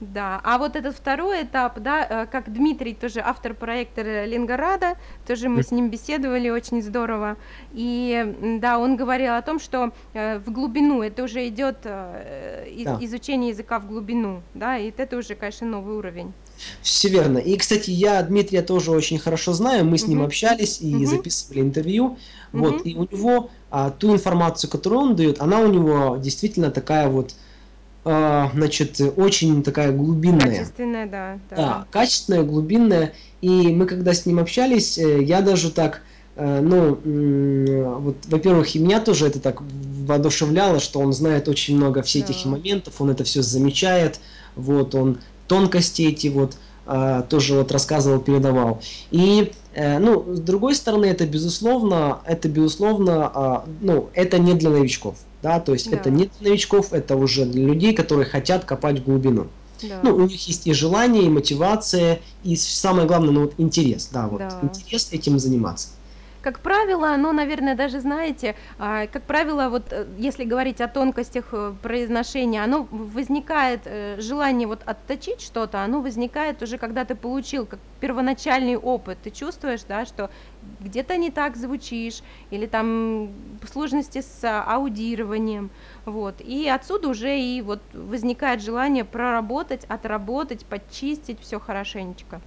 [0.00, 5.50] Да, а вот этот второй этап, да, э, как Дмитрий, тоже автор проекта Ленгорада, тоже
[5.50, 7.36] мы с ним беседовали очень здорово,
[7.72, 12.98] и да, он говорил о том, что э, в глубину, это уже идет э, да.
[13.02, 16.32] изучение языка в глубину, да, и это уже, конечно, новый уровень.
[16.82, 17.38] Все верно.
[17.38, 21.06] И, кстати, я Дмитрия тоже очень хорошо знаю, мы с ним общались и угу.
[21.06, 22.16] записывали интервью,
[22.52, 27.08] вот, и у него а, ту информацию, которую он дает, она у него действительно такая
[27.08, 27.34] вот,
[28.04, 30.58] значит, очень такая глубинная.
[30.58, 31.56] Качественная, да, да.
[31.56, 33.12] Да, качественная, глубинная.
[33.40, 36.02] И мы когда с ним общались, э, я даже так
[36.36, 36.98] э, ну,
[38.00, 42.32] вот, во-первых, и меня тоже это так воодушевляло, что он знает очень много всех да.
[42.32, 44.20] этих моментов, он это все замечает,
[44.56, 48.82] вот, он тонкости эти вот э, тоже вот рассказывал, передавал.
[49.10, 55.16] И, э, ну, с другой стороны, это безусловно, это безусловно, ну, это не для новичков,
[55.42, 55.96] да, то есть да.
[55.96, 59.46] это не для новичков, это уже для людей, которые хотят копать глубину.
[59.82, 60.00] Да.
[60.02, 64.28] Ну, у них есть и желание, и мотивация, и самое главное, ну вот интерес, да,
[64.28, 64.58] вот да.
[64.62, 65.88] интерес этим заниматься.
[66.42, 71.48] Как правило, ну, наверное, даже знаете, а, как правило, вот э, если говорить о тонкостях
[71.52, 77.66] э, произношения, оно возникает, э, желание вот отточить что-то, оно возникает уже, когда ты получил
[77.66, 79.20] как первоначальный опыт.
[79.20, 80.30] Ты чувствуешь, да, что
[80.62, 85.72] где-то не так звучишь, или там сложности с аудированием,
[86.06, 86.40] вот.
[86.40, 92.40] И отсюда уже и вот возникает желание проработать, отработать, подчистить все хорошенечко.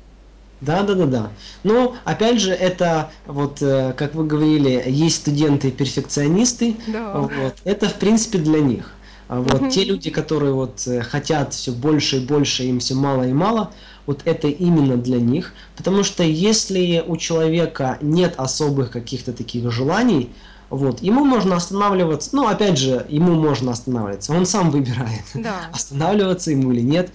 [0.66, 1.32] Да, да, да, да.
[1.64, 6.78] Но опять же, это вот, э, как вы говорили, есть студенты-перфекционисты.
[6.88, 7.14] Да.
[7.18, 8.94] Вот, это в принципе для них.
[9.28, 13.24] А вот те люди, которые вот э, хотят все больше и больше, им все мало
[13.28, 13.72] и мало,
[14.06, 15.54] вот это именно для них.
[15.76, 20.30] Потому что если у человека нет особых каких-то таких желаний,
[20.70, 25.62] вот, ему можно останавливаться, ну, опять же, ему можно останавливаться, он сам выбирает, да.
[25.72, 27.12] останавливаться ему или нет.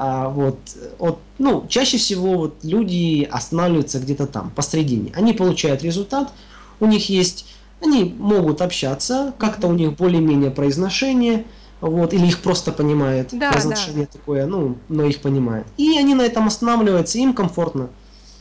[0.00, 0.58] А, вот,
[1.00, 5.10] вот, ну, чаще всего вот люди останавливаются где-то там, посредине.
[5.16, 6.32] Они получают результат,
[6.78, 7.46] у них есть,
[7.82, 11.46] они могут общаться, как-то у них более-менее произношение,
[11.80, 14.18] вот, или их просто понимают, да, произношение да.
[14.18, 15.66] такое, ну, но их понимают.
[15.76, 17.88] И они на этом останавливаются, им комфортно.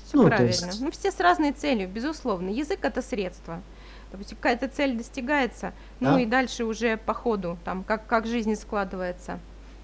[0.05, 0.49] Все ну, правильно.
[0.49, 0.79] Есть...
[0.79, 2.49] Ну, все с разной целью, безусловно.
[2.49, 3.63] Язык это средство.
[4.11, 6.21] Допустим, какая-то цель достигается, ну да?
[6.21, 9.39] и дальше уже по ходу, там, как, как жизнь складывается.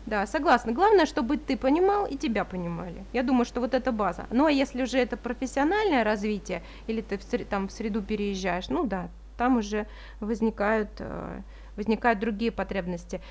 [0.06, 0.74] Да, согласна.
[0.74, 3.06] Главное, чтобы ты понимал и тебя понимали.
[3.14, 4.26] Я думаю, что вот это база.
[4.32, 8.86] Ну, а если уже это профессиональное развитие, или ты в, там в среду переезжаешь, ну
[8.86, 9.88] да, там уже
[10.20, 11.42] возникают, э,
[11.78, 13.22] возникают другие потребности.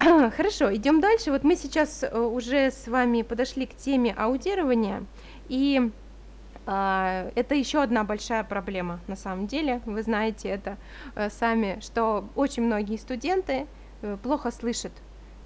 [0.00, 1.30] Хорошо, идем дальше.
[1.30, 5.04] Вот мы сейчас э, уже с вами подошли к теме аудирования,
[5.48, 5.92] и
[6.66, 9.80] э, это еще одна большая проблема на самом деле.
[9.86, 10.78] Вы знаете это
[11.14, 13.68] э, сами, что очень многие студенты
[14.02, 14.92] э, плохо слышат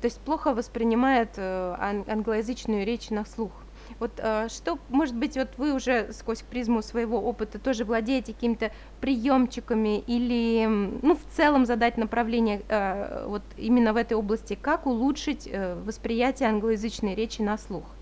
[0.00, 3.66] то есть плохо воспринимает э, англоязычную речь на слух.
[3.98, 8.72] Вот э, что, может быть, вот вы уже сквозь призму своего опыта тоже владеете какими-то
[9.00, 15.48] приемчиками или, ну, в целом задать направление э, вот именно в этой области, как улучшить
[15.52, 17.99] восприятие англоязычной речи на слух?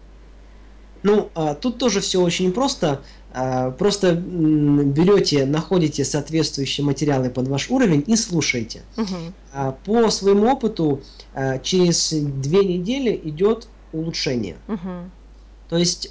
[1.02, 3.02] Ну, а, тут тоже все очень просто.
[3.32, 8.82] А, просто берете, находите соответствующие материалы под ваш уровень и слушаете.
[8.96, 9.74] Угу.
[9.84, 11.02] По своему опыту
[11.62, 14.56] через две недели идет улучшение.
[14.66, 15.10] Угу.
[15.68, 16.10] То есть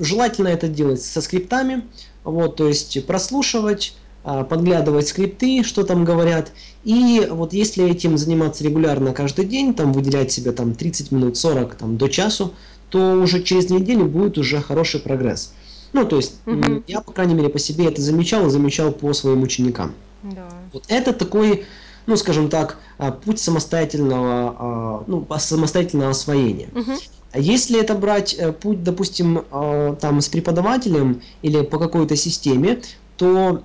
[0.00, 1.84] желательно это делать со скриптами,
[2.24, 6.52] вот, то есть прослушивать, подглядывать скрипты, что там говорят.
[6.84, 11.74] И вот если этим заниматься регулярно каждый день, там выделять себе там 30 минут, 40
[11.74, 12.54] там, до часу,
[12.92, 15.54] то уже через неделю будет уже хороший прогресс.
[15.94, 16.82] Ну, то есть, угу.
[16.86, 19.92] я, по крайней мере, по себе это замечал и замечал по своим ученикам.
[20.22, 20.48] Да.
[20.74, 21.64] Вот это такой,
[22.06, 26.68] ну, скажем так, а, путь самостоятельного, а, ну, самостоятельного освоения.
[26.74, 26.92] Угу.
[27.34, 32.82] Если это брать э, путь, допустим, а, там с преподавателем или по какой-то системе,
[33.16, 33.62] то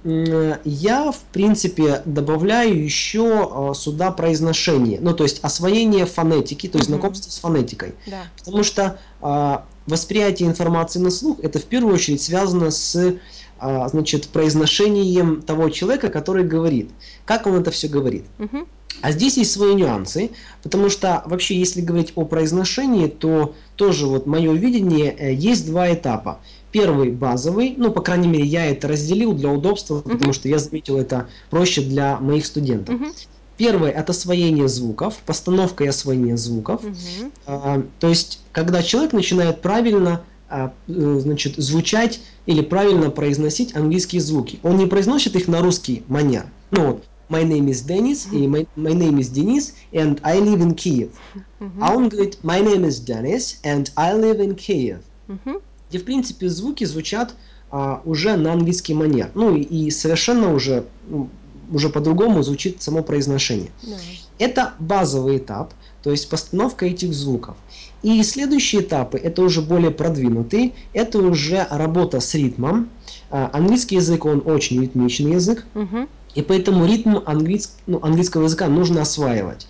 [0.66, 6.90] я, в принципе, добавляю еще а, сюда произношение, ну, то есть освоение фонетики, то есть
[6.90, 7.96] знакомство с фонетикой.
[8.06, 8.24] Да.
[8.38, 13.18] Потому что а, восприятие информации на слух, это в первую очередь связано с
[13.60, 16.92] а, значит, произношением того человека, который говорит.
[17.26, 18.26] Как он это все говорит.
[18.38, 18.68] Угу.
[19.02, 20.32] А здесь есть свои нюансы,
[20.64, 25.94] потому что вообще, если говорить о произношении, то тоже вот мое видение, э, есть два
[25.94, 26.40] этапа.
[26.72, 30.12] Первый базовый, ну, по крайней мере, я это разделил для удобства, uh-huh.
[30.12, 32.96] потому что я заметил это проще для моих студентов.
[32.96, 33.28] Uh-huh.
[33.56, 36.84] Первое это освоение звуков, постановка и освоение звуков.
[36.84, 37.32] Uh-huh.
[37.46, 44.22] А, то есть, когда человек начинает правильно а, э, значит, звучать или правильно произносить английские
[44.22, 44.60] звуки.
[44.64, 46.46] Он не произносит их на русский манер.
[46.72, 50.62] Ну вот, my name is Dennis, и my, my name is Денис, and I live
[50.62, 51.12] in Kiev.
[51.60, 51.70] Uh-huh.
[51.82, 55.00] А он говорит, my name is Dennis, and I live in Kiev.
[55.28, 57.34] Uh-huh где в принципе звуки звучат
[57.70, 59.30] а, уже на английский манер.
[59.36, 61.30] Ну и, и совершенно уже, ну,
[61.72, 63.72] уже по-другому звучит само произношение.
[63.84, 63.96] Да.
[64.40, 65.74] Это базовый этап,
[66.04, 67.56] то есть постановка этих звуков.
[68.04, 72.90] И следующие этапы, это уже более продвинутые, это уже работа с ритмом.
[73.30, 76.08] А, английский язык, он очень ритмичный язык, угу.
[76.36, 79.68] и поэтому ритм английск, ну, английского языка нужно осваивать.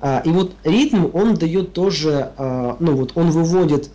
[0.00, 3.90] А, и вот ритм, он дает тоже, а, ну вот он выводит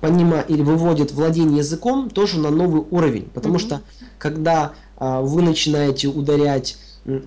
[0.00, 3.58] понима или выводит владение языком тоже на новый уровень, потому mm-hmm.
[3.58, 3.82] что
[4.18, 6.76] когда а, вы начинаете ударять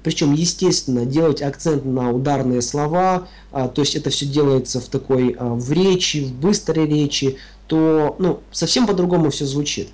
[0.04, 5.36] причем, естественно, делать акцент на ударные слова, а, то есть это все делается в такой
[5.38, 9.90] а, в речи, в быстрой речи, то ну, совсем по-другому все звучит.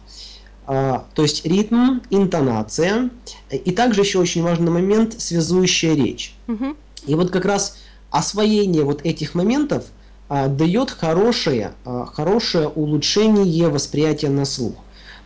[0.65, 3.09] А, то есть ритм, интонация,
[3.49, 6.35] и также еще очень важный момент связующая речь.
[6.47, 6.75] Угу.
[7.05, 7.77] И вот как раз
[8.09, 9.85] освоение вот этих моментов
[10.29, 14.75] дает хорошее, а, хорошее улучшение восприятия на слух.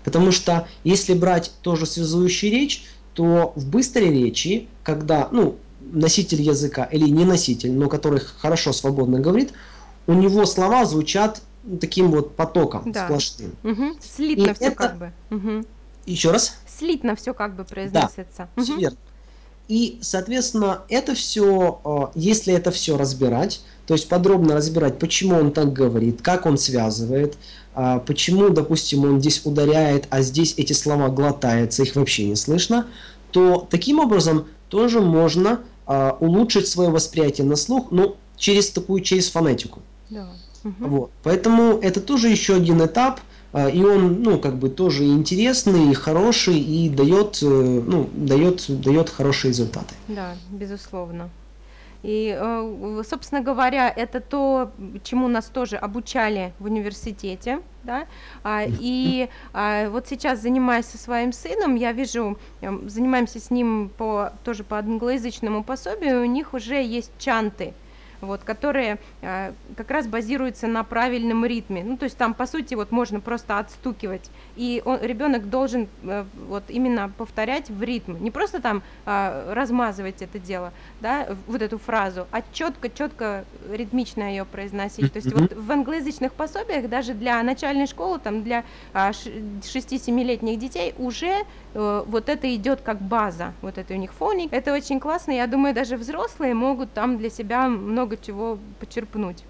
[0.04, 5.58] Потому что если брать тоже связующую речь, то в быстрой речи, когда ну,
[5.92, 9.54] носитель языка или не носитель, но который хорошо свободно говорит,
[10.08, 11.42] у него слова звучат
[11.80, 13.06] таким вот потоком да.
[13.06, 13.56] сплошным.
[13.64, 13.98] Угу.
[14.02, 14.76] Слитно И все это...
[14.76, 15.12] как бы.
[15.30, 15.66] Угу.
[16.06, 16.58] Еще раз?
[16.68, 18.50] Слитно все как бы произносится.
[18.56, 18.76] Да, угу.
[18.78, 18.98] верно.
[19.68, 23.62] И, соответственно, это все, э, если это все разбирать,
[23.92, 27.38] то есть подробно разбирать, почему он так говорит, как он связывает,
[27.76, 32.88] э, почему, допустим, он здесь ударяет, а здесь эти слова глотаются, их вообще не слышно,
[33.32, 39.30] то таким образом тоже можно э, улучшить свое восприятие на слух, ну, через такую, через
[39.30, 39.82] фонетику.
[40.10, 40.30] Да.
[40.64, 40.88] Угу.
[40.88, 41.12] Вот.
[41.24, 43.20] Поэтому это тоже еще один этап,
[43.52, 49.10] а, и он, ну, как бы тоже интересный, хороший и дает, э, ну, дает, дает
[49.10, 49.94] хорошие результаты.
[50.08, 51.30] Да, безусловно.
[52.04, 54.72] И, э, собственно говоря, это то,
[55.04, 58.08] чему нас тоже обучали в университете, да,
[58.44, 63.90] а, и а, вот сейчас занимаясь со своим сыном, я вижу, эм, занимаемся с ним
[63.90, 67.74] по, тоже по англоязычному пособию, у них уже есть чанты,
[68.22, 71.84] вот, которые э, как раз базируются на правильном ритме.
[71.84, 76.24] Ну, то есть там, по сути, вот можно просто отстукивать, и он, ребенок должен э,
[76.48, 81.78] вот именно повторять в ритм, не просто там э, размазывать это дело, да, вот эту
[81.78, 85.12] фразу, а четко-четко ритмично ее произносить.
[85.12, 90.94] То есть вот в англоязычных пособиях даже для начальной школы, там для э, 6-7-летних детей
[90.98, 94.54] уже э, вот это идет как база, вот это у них фоник.
[94.54, 99.44] Это очень классно, я думаю, даже взрослые могут там для себя много много чего почерпнуть.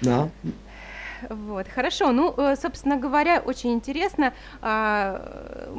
[0.00, 0.28] Да.
[1.30, 2.10] Вот, хорошо.
[2.10, 4.32] Ну, э, собственно говоря, очень интересно.
[4.60, 5.70] А,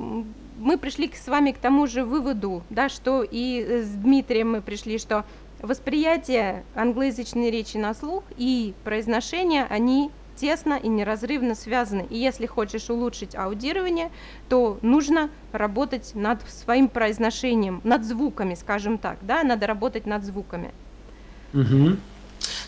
[0.57, 4.97] мы пришли с вами к тому же выводу, да, что и с Дмитрием мы пришли,
[4.97, 5.25] что
[5.59, 12.07] восприятие англоязычной речи на слух и произношение, они тесно и неразрывно связаны.
[12.09, 14.09] И если хочешь улучшить аудирование,
[14.47, 20.71] то нужно работать над своим произношением, над звуками, скажем так, да, надо работать над звуками.
[21.53, 21.97] Угу.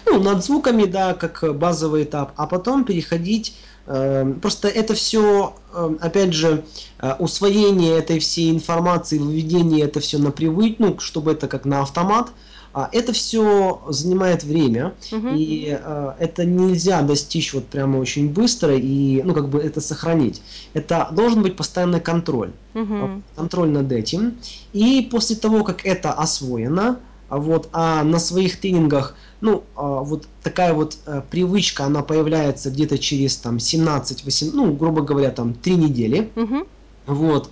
[0.05, 3.55] Ну, над звуками, да, как базовый этап, а потом переходить
[3.87, 6.63] э, Просто это все, э, опять же,
[6.99, 11.81] э, усвоение этой всей информации, выведение это все на привык, ну, чтобы это как на
[11.81, 12.31] автомат,
[12.75, 15.29] а это все занимает время, угу.
[15.29, 20.41] и э, это нельзя достичь вот прямо очень быстро и, ну, как бы это сохранить.
[20.73, 23.21] Это должен быть постоянный контроль, угу.
[23.37, 24.37] контроль над этим.
[24.73, 30.73] И после того, как это освоено, вот, а на своих тренингах, ну, а, вот такая
[30.73, 36.29] вот а, привычка, она появляется где-то через там 17-18, ну, грубо говоря, там 3 недели.
[36.35, 36.67] Угу.
[37.07, 37.49] Вот.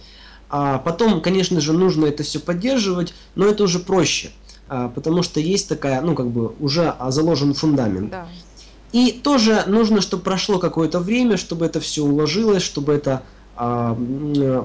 [0.50, 4.32] А потом, конечно же, нужно это все поддерживать, но это уже проще,
[4.68, 8.12] а, потому что есть такая, ну, как бы уже заложен фундамент.
[8.12, 8.28] Да.
[8.92, 13.24] И тоже нужно, чтобы прошло какое-то время, чтобы это все уложилось, чтобы это
[13.56, 13.98] а,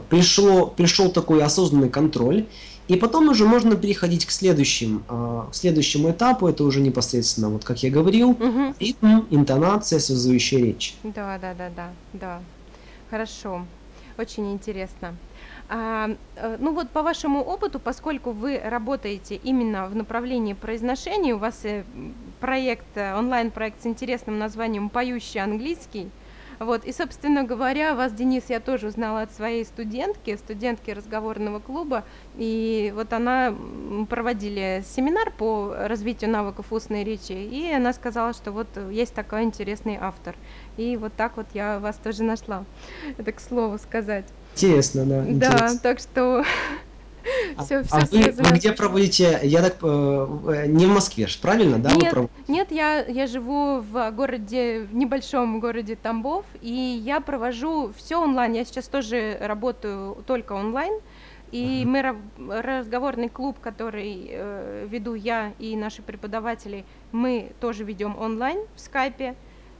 [0.09, 2.47] пришло, пришел такой осознанный контроль.
[2.88, 6.48] И потом уже можно переходить к следующим, к следующему этапу.
[6.48, 8.74] Это уже непосредственно, вот как я говорил, угу.
[8.81, 10.96] ритм, интонация, связующая речь.
[11.03, 12.40] Да, да, да, да, да.
[13.11, 13.66] Хорошо.
[14.18, 15.14] Очень интересно.
[15.68, 21.38] А, э, ну вот по вашему опыту, поскольку вы работаете именно в направлении произношения, у
[21.38, 21.85] вас э,
[22.40, 26.09] проект, э, онлайн-проект с интересным названием «Поющий английский»,
[26.59, 32.05] вот, и, собственно говоря, вас, Денис, я тоже узнала от своей студентки, студентки разговорного клуба,
[32.35, 33.55] и вот она
[34.09, 39.99] проводили семинар по развитию навыков устной речи, и она сказала, что вот есть такой интересный
[40.01, 40.37] автор.
[40.77, 42.66] И вот так вот я вас тоже нашла.
[43.18, 44.29] Это к слову сказать.
[44.55, 45.23] Интересно, да.
[45.23, 45.79] Да, интересно.
[45.83, 46.44] так что
[47.59, 51.91] все, все а вы, вы где проводите, я так, э, не в Москве, правильно, да?
[51.93, 52.15] Нет,
[52.49, 58.53] нет я, я живу в городе, в небольшом городе Тамбов, и я провожу все онлайн,
[58.53, 61.01] я сейчас тоже работаю только онлайн,
[61.51, 62.17] и мы
[62.51, 69.35] разговорный клуб, который э, веду я и наши преподаватели, мы тоже ведем онлайн в скайпе.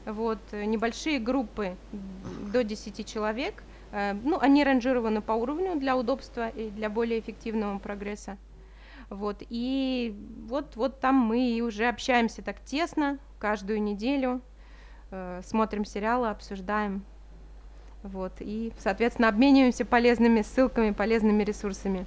[0.05, 1.75] Вот, небольшие группы
[2.51, 3.63] до 10 человек.
[3.91, 8.37] Э, ну, они ранжированы по уровню для удобства и для более эффективного прогресса.
[9.09, 10.15] Вот, и
[10.47, 14.41] вот, вот там мы уже общаемся так тесно каждую неделю.
[15.11, 17.05] э, смотрим сериалы, обсуждаем.
[18.03, 22.05] Вот, и, соответственно, обмениваемся полезными ссылками, полезными ресурсами.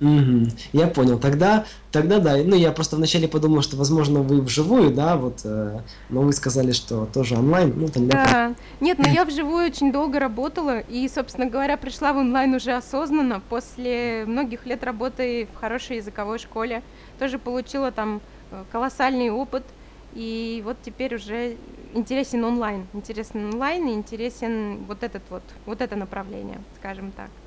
[0.00, 0.48] Мгм.
[0.72, 1.20] Я понял.
[1.20, 2.36] Тогда, тогда да.
[2.42, 6.72] Ну, я просто вначале подумал, что, возможно, вы вживую, да, вот, э, но вы сказали,
[6.72, 7.72] что тоже онлайн.
[7.76, 12.16] Ну, тогда Да, нет, но я вживую очень долго работала и, собственно говоря, пришла в
[12.16, 16.82] онлайн уже осознанно после многих лет работы в хорошей языковой школе.
[17.16, 19.74] Тоже получила там э, колоссальный опыт,
[20.10, 25.94] и вот теперь уже интересен онлайн, интересен онлайн и интересен вот этот вот, вот это
[25.96, 27.43] направление, скажем так.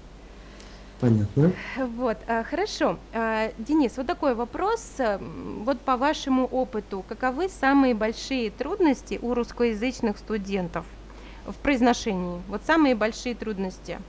[1.00, 1.54] Понятно.
[1.78, 3.00] Вот, а, хорошо.
[3.14, 4.96] А, Денис, вот такой вопрос.
[5.00, 10.86] М, Вот по вашему опыту, каковы самые большие трудности у русскоязычных студентов
[11.46, 12.44] в произношении?
[12.48, 14.00] Вот самые большие трудности.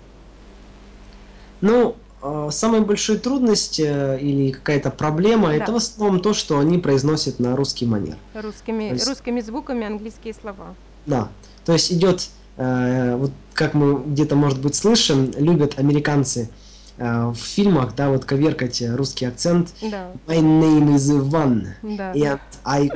[1.60, 6.58] Ну, э, самая большая трудность э, или какая-то проблема, это Да, в основном то, что
[6.58, 8.18] они произносят на русский манер.
[8.32, 10.76] То русскими, есть, русскими звуками английские слова.
[11.04, 11.32] да,
[11.64, 16.67] то есть идет, э, вот как мы где-то, может быть, слышим, любят американцы э,
[16.98, 19.68] в фильмах, да, вот коверкать э, русский акцент.
[19.80, 22.90] Да, My name is Ivan, да, and I,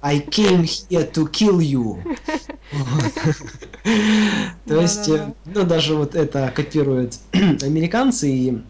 [0.00, 1.98] I came here to kill you.
[4.66, 8.62] То есть, э, ну, даже вот это копируют американцы, и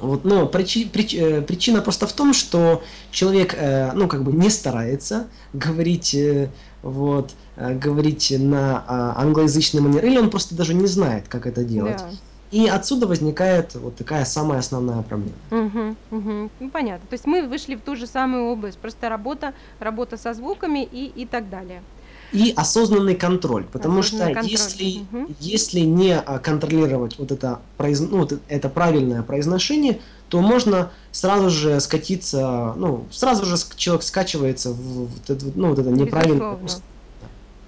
[0.00, 4.32] вот, но причи- прич- э, причина просто в том, что человек, э, ну, как бы
[4.32, 10.74] не старается говорить, э, вот, э, говорить на а, англоязычный манер, или он просто даже
[10.74, 12.04] не знает, как это делать.
[12.50, 15.34] И отсюда возникает вот такая самая основная проблема.
[15.50, 16.50] Мгм, мгм.
[16.58, 17.08] Ну, понятно.
[17.08, 21.06] То есть мы вышли в ту же самую область, просто работа, работа со звуками и,
[21.06, 21.84] и так далее.
[22.32, 24.50] И осознанный контроль, потому что Осознанный контроль.
[24.50, 25.34] если, Мгм.
[25.38, 31.48] если не а, контролировать вот это, произ- ну, вот это правильное произношение, то можно сразу
[31.48, 36.82] же скатиться, ну, сразу же человек скачивается в вот, ну, вот это неправильное Безусловно.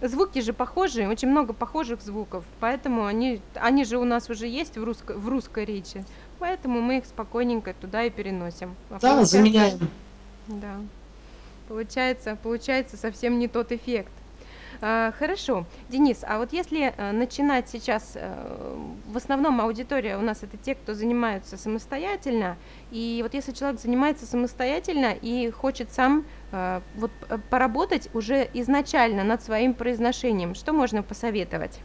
[0.03, 4.79] Звуки же похожие, очень много похожих звуков, поэтому они, они же у нас уже есть
[4.79, 6.07] в русской, в русской речи,
[6.39, 8.79] поэтому мы их спокойненько туда и переносим.
[8.89, 9.79] А Да, заменяем.
[10.47, 10.81] да,
[11.67, 14.20] получается, получается совсем не тот эффект.
[14.83, 20.43] А, Хорошо, Денис, а вот если э, начинать сейчас, э, в основном аудитория у нас
[20.43, 22.57] это те, кто занимаются самостоятельно,
[22.91, 27.13] и вот если человек занимается самостоятельно и хочет сам э, вот
[27.51, 31.81] поработать уже изначально над своим произношением, что можно посоветовать?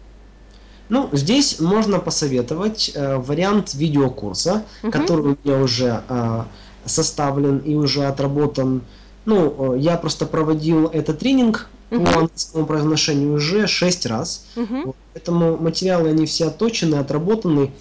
[0.90, 6.44] Ну, здесь можно посоветовать э, вариант видеокурса, Мгм, который у меня уже э,
[6.86, 8.88] составлен и уже отработан.
[9.26, 14.46] Ну, э, я просто проводил этот тренинг по мгм, английскому произношению уже 6 раз.
[14.56, 17.72] мгм, Вот, Поэтому материалы, они все отточены, отработаны.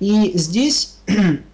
[0.00, 0.98] И здесь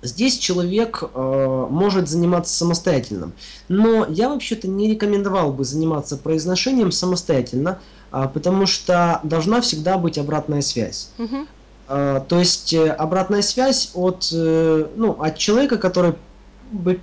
[0.00, 3.32] Здесь человек э, может заниматься самостоятельно.
[3.66, 7.80] Но я вообще-то не рекомендовал бы заниматься произношением самостоятельно,
[8.12, 11.10] а, потому что должна всегда быть обратная связь.
[11.18, 11.48] мгм.
[11.88, 16.14] А, то есть э, обратная связь от, э, ну, от человека, который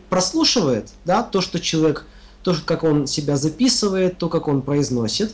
[0.10, 2.06] прослушивает да, то, что человек,
[2.46, 5.34] то, как он себя записывает, то, как он произносит,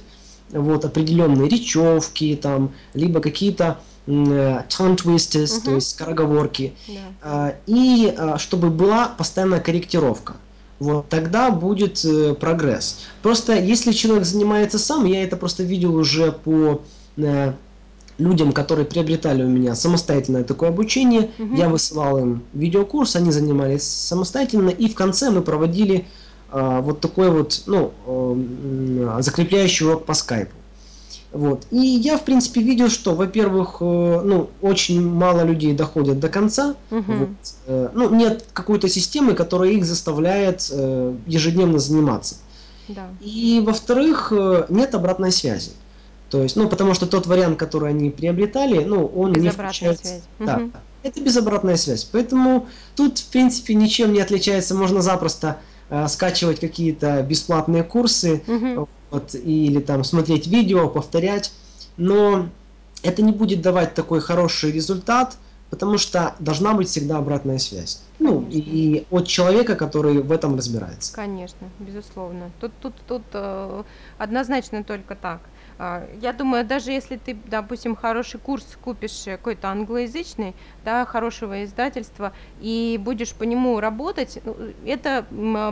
[0.50, 4.12] вот, определенные речевки, там, либо какие-то э,
[4.70, 5.76] tongue twisters, то Мгм.
[5.76, 6.94] есть скороговорки, Да.
[7.22, 10.38] а, и а, чтобы была постоянная корректировка.
[10.80, 13.00] Вот тогда будет э, прогресс.
[13.22, 16.82] Просто если человек занимается сам, я это просто видел уже по
[17.18, 17.54] э,
[18.18, 21.56] людям, которые приобретали у меня самостоятельное такое обучение, Мгм.
[21.56, 26.08] я высылал им видеокурс, они занимались самостоятельно, и в конце мы проводили
[26.52, 30.52] вот такой вот, ну, м, закрепляющий урок по скайпу.
[31.32, 31.66] Вот.
[31.72, 36.76] И я, в принципе, видел, что, во-первых, э, ну, очень мало людей доходят до конца.
[36.90, 37.20] Мгм.
[37.20, 37.30] Вот.
[37.68, 42.36] Э, Ну, нет какой-то системы, которая их заставляет э, ежедневно заниматься.
[42.90, 43.08] Да.
[43.22, 44.34] И, во-вторых,
[44.68, 45.72] нет обратной связи.
[46.30, 50.00] То есть, ну, потому что тот вариант, который они приобретали, ну, он не включает...
[50.00, 50.22] связи.
[50.40, 50.74] Да, Мгм.
[51.04, 52.04] это безобратная связь.
[52.04, 54.76] Поэтому тут, в принципе, ничем не отличается.
[54.76, 55.58] Можно запросто
[56.08, 58.88] скачивать какие-то бесплатные курсы, Мгм.
[59.12, 61.52] вот, или там смотреть видео, повторять.
[61.98, 62.48] Но
[63.04, 65.38] это не будет давать такой хороший результат,
[65.70, 68.04] потому что должна быть всегда обратная связь.
[68.20, 68.58] Ну, Конечно.
[68.58, 71.14] и от человека, который в этом разбирается.
[71.14, 72.52] Конечно, безусловно.
[72.60, 73.84] Тут, тут, тут э,
[74.18, 75.42] однозначно только так.
[75.84, 81.64] А, Я думаю, даже если ты, допустим, хороший курс купишь э, какой-то англоязычный, да, хорошего
[81.64, 84.54] издательства, и будешь по нему работать, ну,
[84.86, 85.28] это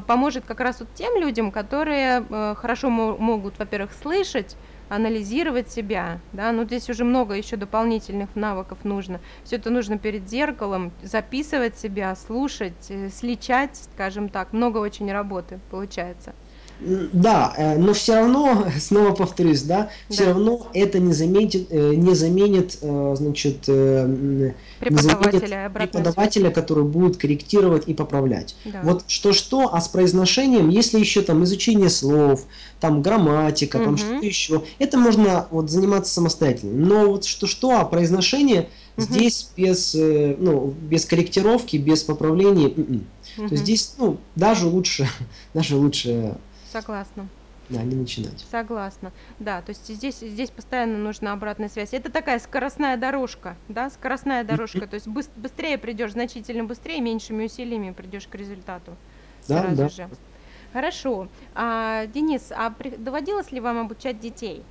[0.08, 4.58] поможет как раз вот тем людям, которые э, хорошо мо- могут, во-первых, слышать,
[4.88, 9.22] анализировать себя, да, ну здесь уже много еще дополнительных навыков нужно.
[9.44, 15.62] Все это нужно перед зеркалом, записывать себя, слушать, э, сличать, скажем так, много очень работы
[15.70, 16.34] получается.
[16.80, 20.34] Да, э, но все равно, снова повторюсь, да, все да.
[20.34, 27.18] равно это не заменит, э, не заменит, э, значит, преподавателя, не заменит преподавателя, который будет
[27.18, 28.56] корректировать и поправлять.
[28.64, 28.82] Да.
[28.84, 32.46] Вот что-что, а с произношением, если еще там изучение слов,
[32.80, 33.86] там грамматика, угу.
[33.86, 36.86] там что-то еще, это можно вот заниматься самостоятельно.
[36.86, 39.06] Но вот что-что, а произношение угу.
[39.06, 43.02] здесь без, ну, без корректировки, без поправления, угу.
[43.36, 45.10] то есть здесь, ну, даже лучше,
[45.54, 46.38] даже лучше
[46.72, 47.28] Согласна.
[47.70, 48.46] Да, не начинать.
[48.50, 49.12] Согласна.
[49.38, 51.90] Да, то есть здесь, здесь постоянно нужна обратная связь.
[51.94, 54.88] Это такая скоростная дорожка, да, скоростная дорожка.
[54.88, 58.96] То есть быстрее придешь, значительно быстрее, меньшими усилиями придешь к результату.
[59.48, 59.90] Да, сразу да.
[59.90, 60.10] же.
[60.74, 61.28] Хорошо.
[61.56, 64.64] А, Денис, а при, доводилось ли вам обучать детей?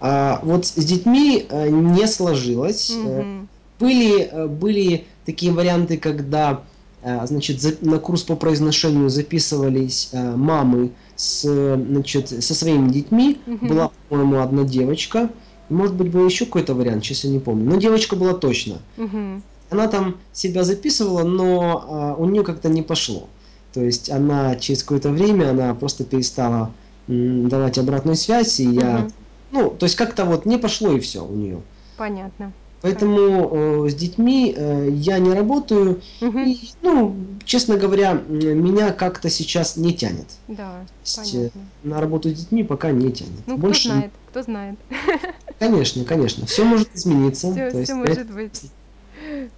[0.00, 2.90] А, вот с детьми а, не сложилось.
[2.90, 3.48] Угу.
[3.80, 6.62] Были, э, были такие варианты, когда
[7.02, 13.40] Э, значит, на курс по произношению записывались э, мамы с, значит, со своими детьми.
[13.46, 13.66] Угу.
[13.66, 15.30] Была, по-моему, одна девочка.
[15.70, 17.64] Может быть, был еще какой-то вариант, сейчас я не помню.
[17.64, 18.78] Но девочка была точно.
[18.98, 19.42] Угу.
[19.70, 23.28] Она там себя записывала, но а, у нее как-то не пошло.
[23.72, 26.72] То есть она через какое-то время она просто перестала
[27.06, 28.80] м, давать обратную связь, и угу.
[28.80, 29.08] я.
[29.52, 31.60] Ну, то есть как-то вот не пошло и все у нее.
[31.96, 32.52] Понятно.
[32.82, 36.00] Поэтому э, с детьми э, я не работаю.
[36.20, 36.38] Угу.
[36.38, 37.14] И, ну,
[37.44, 40.26] честно говоря, меня как-то сейчас не тянет.
[40.48, 41.60] Да, есть, э, понятно.
[41.84, 43.32] На работу с детьми пока не тянет.
[43.46, 43.88] Ну, Больше...
[43.88, 44.78] кто знает, кто знает.
[45.58, 46.46] Конечно, конечно.
[46.46, 47.52] Все может измениться.
[47.52, 48.32] Все, все может это...
[48.32, 48.62] быть.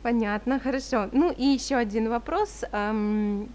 [0.03, 1.09] Понятно, хорошо.
[1.13, 2.65] Ну и еще один вопрос.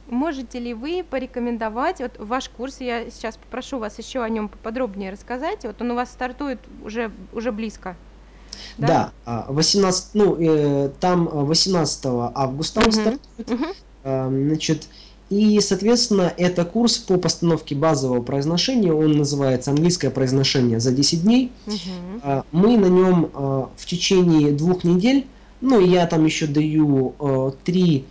[0.08, 5.12] Можете ли вы порекомендовать, вот ваш курс, я сейчас попрошу вас еще о нем поподробнее
[5.12, 5.66] рассказать.
[5.66, 7.98] Вот он у вас стартует уже, уже близко.
[8.78, 13.22] Да, да 18, ну, э, там 18 августа он стартует.
[13.48, 13.66] Угу.
[14.04, 14.88] Значит,
[15.30, 21.52] и, соответственно, это курс по постановке базового произношения, он называется «Английское произношение за 10 дней».
[21.66, 22.44] Угу.
[22.54, 25.28] Мы на нем э, в течение двух недель,
[25.60, 28.04] ну, я там еще даю 3-4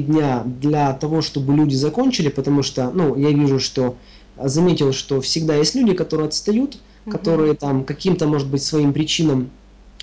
[0.00, 3.96] дня для того, чтобы люди закончили, потому что, ну, я вижу, что,
[4.36, 6.82] заметил, что всегда есть люди, которые отстают, угу.
[7.08, 9.50] Которые там каким-то, может быть, своим причинам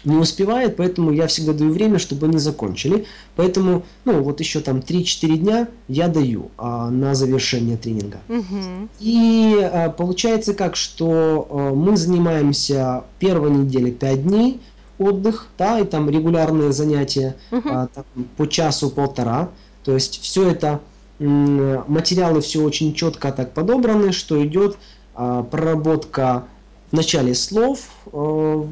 [0.04, 3.06] не успевает, поэтому я всегда даю время, чтобы они закончили.
[3.36, 8.20] Поэтому, ну, вот еще там 3-4 дня я даю а, на завершение тренинга.
[8.30, 8.90] Угу.
[9.00, 14.62] И а, получается как, что а, мы занимаемся первой неделе 5 дней,
[15.00, 17.70] отдых, да, и там регулярные занятия угу.
[17.70, 18.06] а, там,
[18.38, 19.50] по часу-полтора.
[19.84, 20.82] То есть все это,
[21.20, 24.78] материалы все очень четко так подобраны, что идет
[25.16, 26.46] а, проработка
[26.92, 28.68] в начале слов, э, по,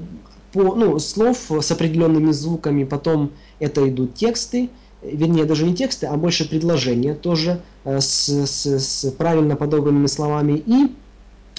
[0.54, 4.70] ну, слов с определенными звуками, потом это идут тексты,
[5.02, 10.64] вернее даже не тексты, а больше предложения тоже э, с, с, с правильно подобранными словами
[10.66, 10.96] и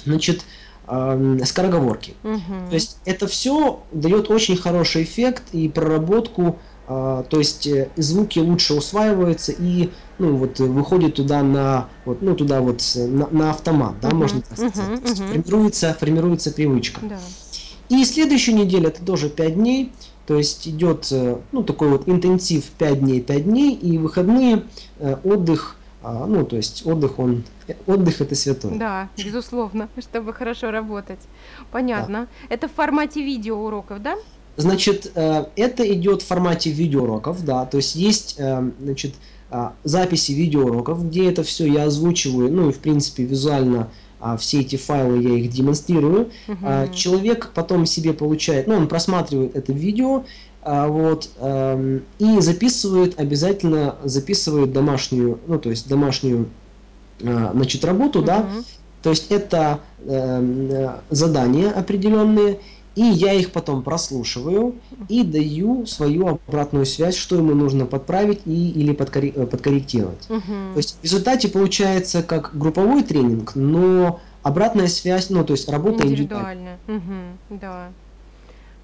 [0.05, 0.43] значит
[0.87, 2.15] э, скороговорки.
[2.23, 2.69] Угу.
[2.69, 8.73] То есть это все дает очень хороший эффект и проработку, то есть э, звуки лучше
[8.73, 14.07] усваиваются и ну вот выходит туда на вот ну туда вот на, на автомат, да,
[14.07, 14.17] угу.
[14.17, 14.99] можно так сказать.
[14.99, 15.27] Угу.
[15.27, 17.01] Формируется формируется привычка.
[17.03, 17.19] Да.
[17.89, 19.93] И следующую неделю это тоже 5 дней,
[20.25, 24.63] то есть идет э, ну, такой вот интенсив 5 дней, 5 дней, и выходные,
[24.99, 27.43] э, отдых, а, ну, то есть отдых, он,
[27.85, 28.77] отдых это святое.
[28.77, 31.19] Да, безусловно, чтобы хорошо работать.
[31.71, 32.27] Понятно.
[32.49, 32.55] Да.
[32.55, 34.17] Это в формате видеоуроков, да?
[34.57, 38.37] Значит, э, это идет в формате видеоуроков, да, то есть есть,
[38.81, 39.13] значит,
[39.49, 43.89] а, записи видеоуроков, где это все я озвучиваю, ну и в принципе визуально
[44.19, 46.31] а, все эти файлы я их демонстрирую.
[46.49, 46.93] Угу.
[46.93, 50.25] Человек потом себе получает, ну, он просматривает это видео,
[50.63, 56.49] а, вот, а, и записывает, обязательно записывает домашнюю, ну, то есть домашнюю,
[57.19, 58.27] значит, работу, угу.
[58.27, 58.49] да,
[59.01, 62.59] то есть это э, задания определенные,
[62.97, 64.75] и я их потом прослушиваю
[65.07, 70.27] и даю свою обратную связь, что ему нужно подправить и, или подкори- э, подкорректировать.
[70.29, 70.73] Угу.
[70.73, 76.07] То есть в результате получается как групповой тренинг, но обратная связь, ну то есть работа
[76.07, 76.79] индивидуальная.
[76.87, 77.91] Угу, да.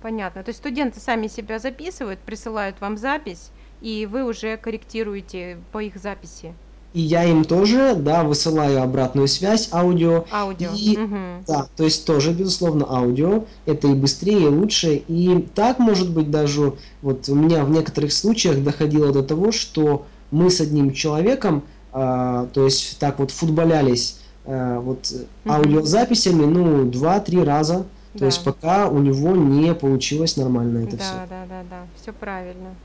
[0.03, 0.43] Понятно.
[0.43, 3.49] То есть студенты сами себя записывают, присылают вам запись,
[3.81, 6.53] и вы уже корректируете по их записи
[6.93, 10.25] и я им тоже, да, высылаю обратную связь, аудио.
[10.31, 10.69] Аудио.
[10.75, 11.17] И, угу.
[11.47, 13.45] Да, то есть тоже, безусловно, аудио.
[13.65, 15.03] Это и быстрее, и лучше.
[15.07, 20.05] И так, может быть, даже вот у меня в некоторых случаях доходило до того, что
[20.29, 21.63] мы с одним человеком,
[21.93, 25.51] э, то есть так вот футболялись э, вот угу.
[25.51, 27.85] аудиозаписями, ну, два-три раза.
[28.13, 28.25] То да.
[28.27, 31.13] есть пока у него не получилось нормально это да, все.
[31.13, 32.75] Да, да, да, да, все правильно.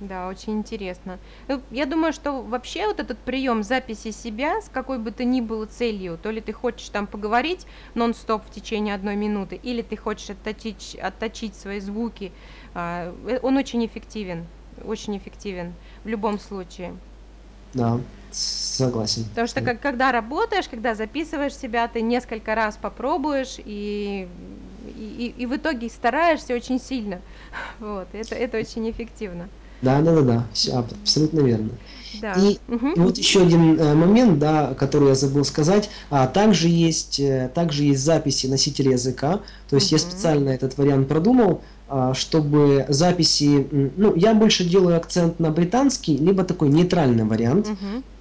[0.00, 1.18] Да, очень интересно.
[1.48, 5.40] Ну, я думаю, что вообще вот этот прием записи себя с какой бы то ни
[5.40, 9.96] было целью, то ли ты хочешь там поговорить нон-стоп в течение одной минуты, или ты
[9.96, 12.32] хочешь отточить, отточить свои звуки,
[12.74, 14.48] а, э, он очень эффективен,
[14.80, 15.74] очень эффективен
[16.04, 17.00] в любом случае.
[17.72, 17.98] Да,
[18.30, 19.24] согласен.
[19.30, 24.28] Потому что как, когда работаешь, когда записываешь себя, ты несколько раз попробуешь и,
[24.84, 27.22] и, и в итоге стараешься очень сильно.
[27.78, 29.48] Вот, это, это очень эффективно.
[29.80, 31.78] Да, да, да, да, все абсолютно верно.
[32.12, 32.34] Да.
[32.34, 32.58] И,
[32.94, 37.50] и вот еще один э, момент, да, который я забыл сказать, а, также есть, э,
[37.54, 40.02] также есть записи носителя языка, то есть я Мгм.
[40.10, 46.44] специально этот вариант продумал, а, чтобы записи, ну, я больше делаю акцент на британский, либо
[46.44, 47.68] такой нейтральный вариант.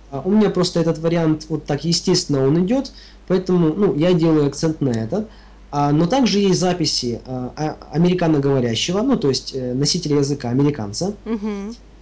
[0.10, 2.94] А, У меня просто этот вариант вот так естественно он идет,
[3.26, 5.30] поэтому ну, я делаю акцент на этот.
[5.72, 11.14] А, но также есть записи а, а- американоговорящего, ну то есть э, носителя языка американца,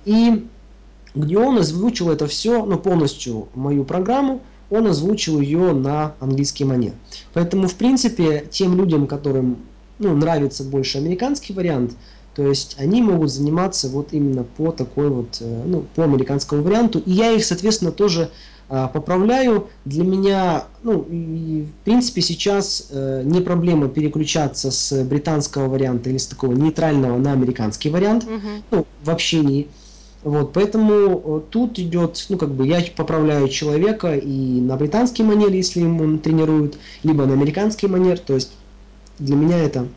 [0.05, 0.45] и
[1.15, 6.93] где он озвучил это все, ну полностью мою программу, он озвучил ее на английский манер.
[7.33, 9.57] Поэтому, в принципе, тем людям, которым
[9.99, 11.93] ну, нравится больше американский вариант,
[12.35, 16.99] то есть они могут заниматься вот именно по такой вот, э, ну, по американскому варианту.
[16.99, 18.29] И я их, соответственно, тоже
[18.67, 19.69] поправляю.
[19.85, 26.17] Для меня, ну, и, в принципе, сейчас э, не проблема переключаться с британского варианта или
[26.17, 28.63] с такого нейтрального на американский вариант, Мгм.
[28.71, 29.71] ну, в общении.
[30.23, 35.49] Вот, поэтому э, тут идет, ну, как бы я поправляю человека и на британский манер,
[35.51, 38.53] если ему тренируют, либо на американский манер, то есть
[39.19, 39.87] для меня это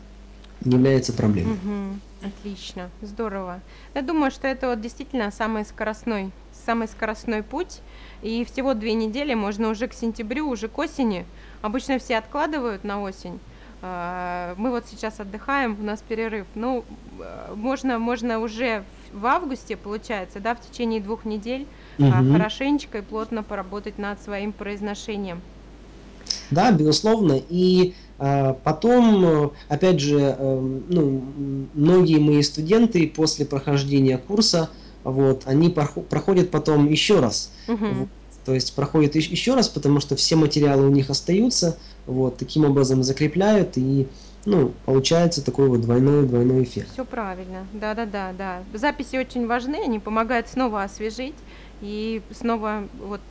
[0.63, 1.53] не является проблемой.
[1.55, 2.01] Мгм.
[2.21, 3.61] Отлично, здорово.
[3.95, 6.31] Я думаю, что это вот действительно самый скоростной,
[6.65, 7.81] самый скоростной путь.
[8.21, 11.27] И всего две недели, можно уже к сентябрю, уже к осени.
[11.61, 13.41] Обычно все откладывают на осень.
[13.81, 16.47] А, Мы вот сейчас отдыхаем, у нас перерыв.
[16.53, 16.85] Ну,
[17.21, 21.69] э, можно, можно уже в августе, получается, да, в течение двух недель
[22.07, 22.31] а, Мгм.
[22.31, 25.43] хорошенечко и плотно поработать над своим произношением.
[26.49, 27.33] Да, безусловно.
[27.49, 34.71] И э, потом, опять же, э, ну, многие мои студенты после прохождения курса,
[35.11, 37.53] вот, они прохо- проходят потом еще раз.
[37.67, 37.79] Вот.
[37.81, 38.09] Мгм.
[38.45, 42.65] То есть проходят ещ- еще раз, потому что все материалы у них остаются, вот, таким
[42.65, 44.11] образом закрепляют, и,
[44.45, 46.91] ну, получается такой вот двойной, двойной эффект.
[46.93, 47.67] Все правильно.
[47.73, 48.65] Да-да-да, да.
[48.73, 51.43] Записи очень важны, они помогают снова освежить
[51.79, 53.21] и снова вот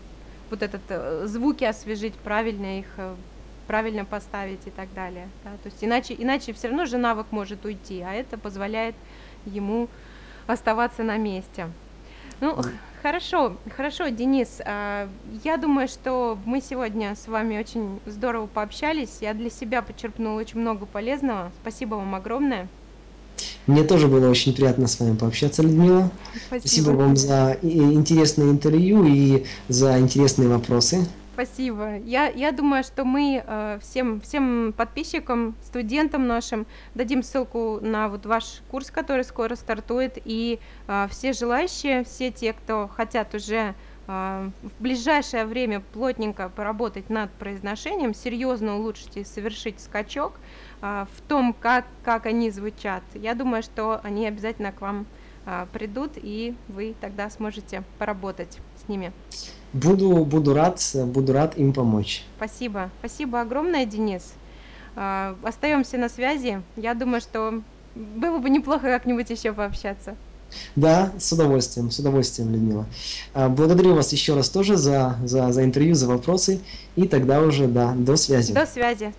[0.50, 3.16] вот этот, э, звуки освежить, правильно их, э,
[3.66, 5.58] правильно поставить и так далее, да.
[5.58, 8.96] То есть иначе иначе все равно же навык может уйти, а это позволяет
[9.44, 9.90] ему
[10.52, 11.68] оставаться на месте.
[12.40, 12.56] Ну,
[13.02, 15.08] хорошо, хорошо, Денис, а,
[15.44, 19.18] я думаю, что мы сегодня с вами очень здорово пообщались.
[19.20, 21.52] Я для себя почерпнула очень много полезного.
[21.60, 22.68] Спасибо вам огромное.
[23.66, 26.10] Мне тоже было очень приятно с вами пообщаться, Людмила.
[26.46, 26.90] Спасибо Спасибо.
[26.90, 31.06] вам за интересное интервью и за интересные вопросы.
[31.38, 31.98] Спасибо.
[31.98, 36.66] Я, я думаю, что мы э, всем, всем подписчикам, студентам нашим
[36.96, 40.18] дадим ссылку на вот ваш курс, который скоро стартует.
[40.24, 40.58] И
[40.88, 43.76] э, все желающие, все те, кто хотят уже
[44.08, 50.40] э, в ближайшее время плотненько поработать над произношением, серьезно улучшить и совершить скачок
[50.82, 55.06] э, в том, как, как они звучат, я думаю, что они обязательно к вам
[55.46, 58.58] э, придут, и вы тогда сможете поработать
[58.88, 59.12] с ними.
[59.74, 62.24] Буду, буду рад, буду рад им помочь.
[62.38, 62.90] Спасибо.
[63.00, 64.32] Спасибо огромное, Денис.
[64.96, 66.62] А, Остаемся на связи.
[66.76, 67.62] Я думаю, что
[67.94, 70.16] было бы неплохо как-нибудь еще пообщаться.
[70.76, 72.86] Да, с удовольствием, с удовольствием, Людмила.
[73.34, 76.60] А, Благодарю вас еще раз тоже за, за, за интервью, за вопросы.
[76.96, 78.54] И тогда уже, да, до связи.
[78.54, 79.12] До связи.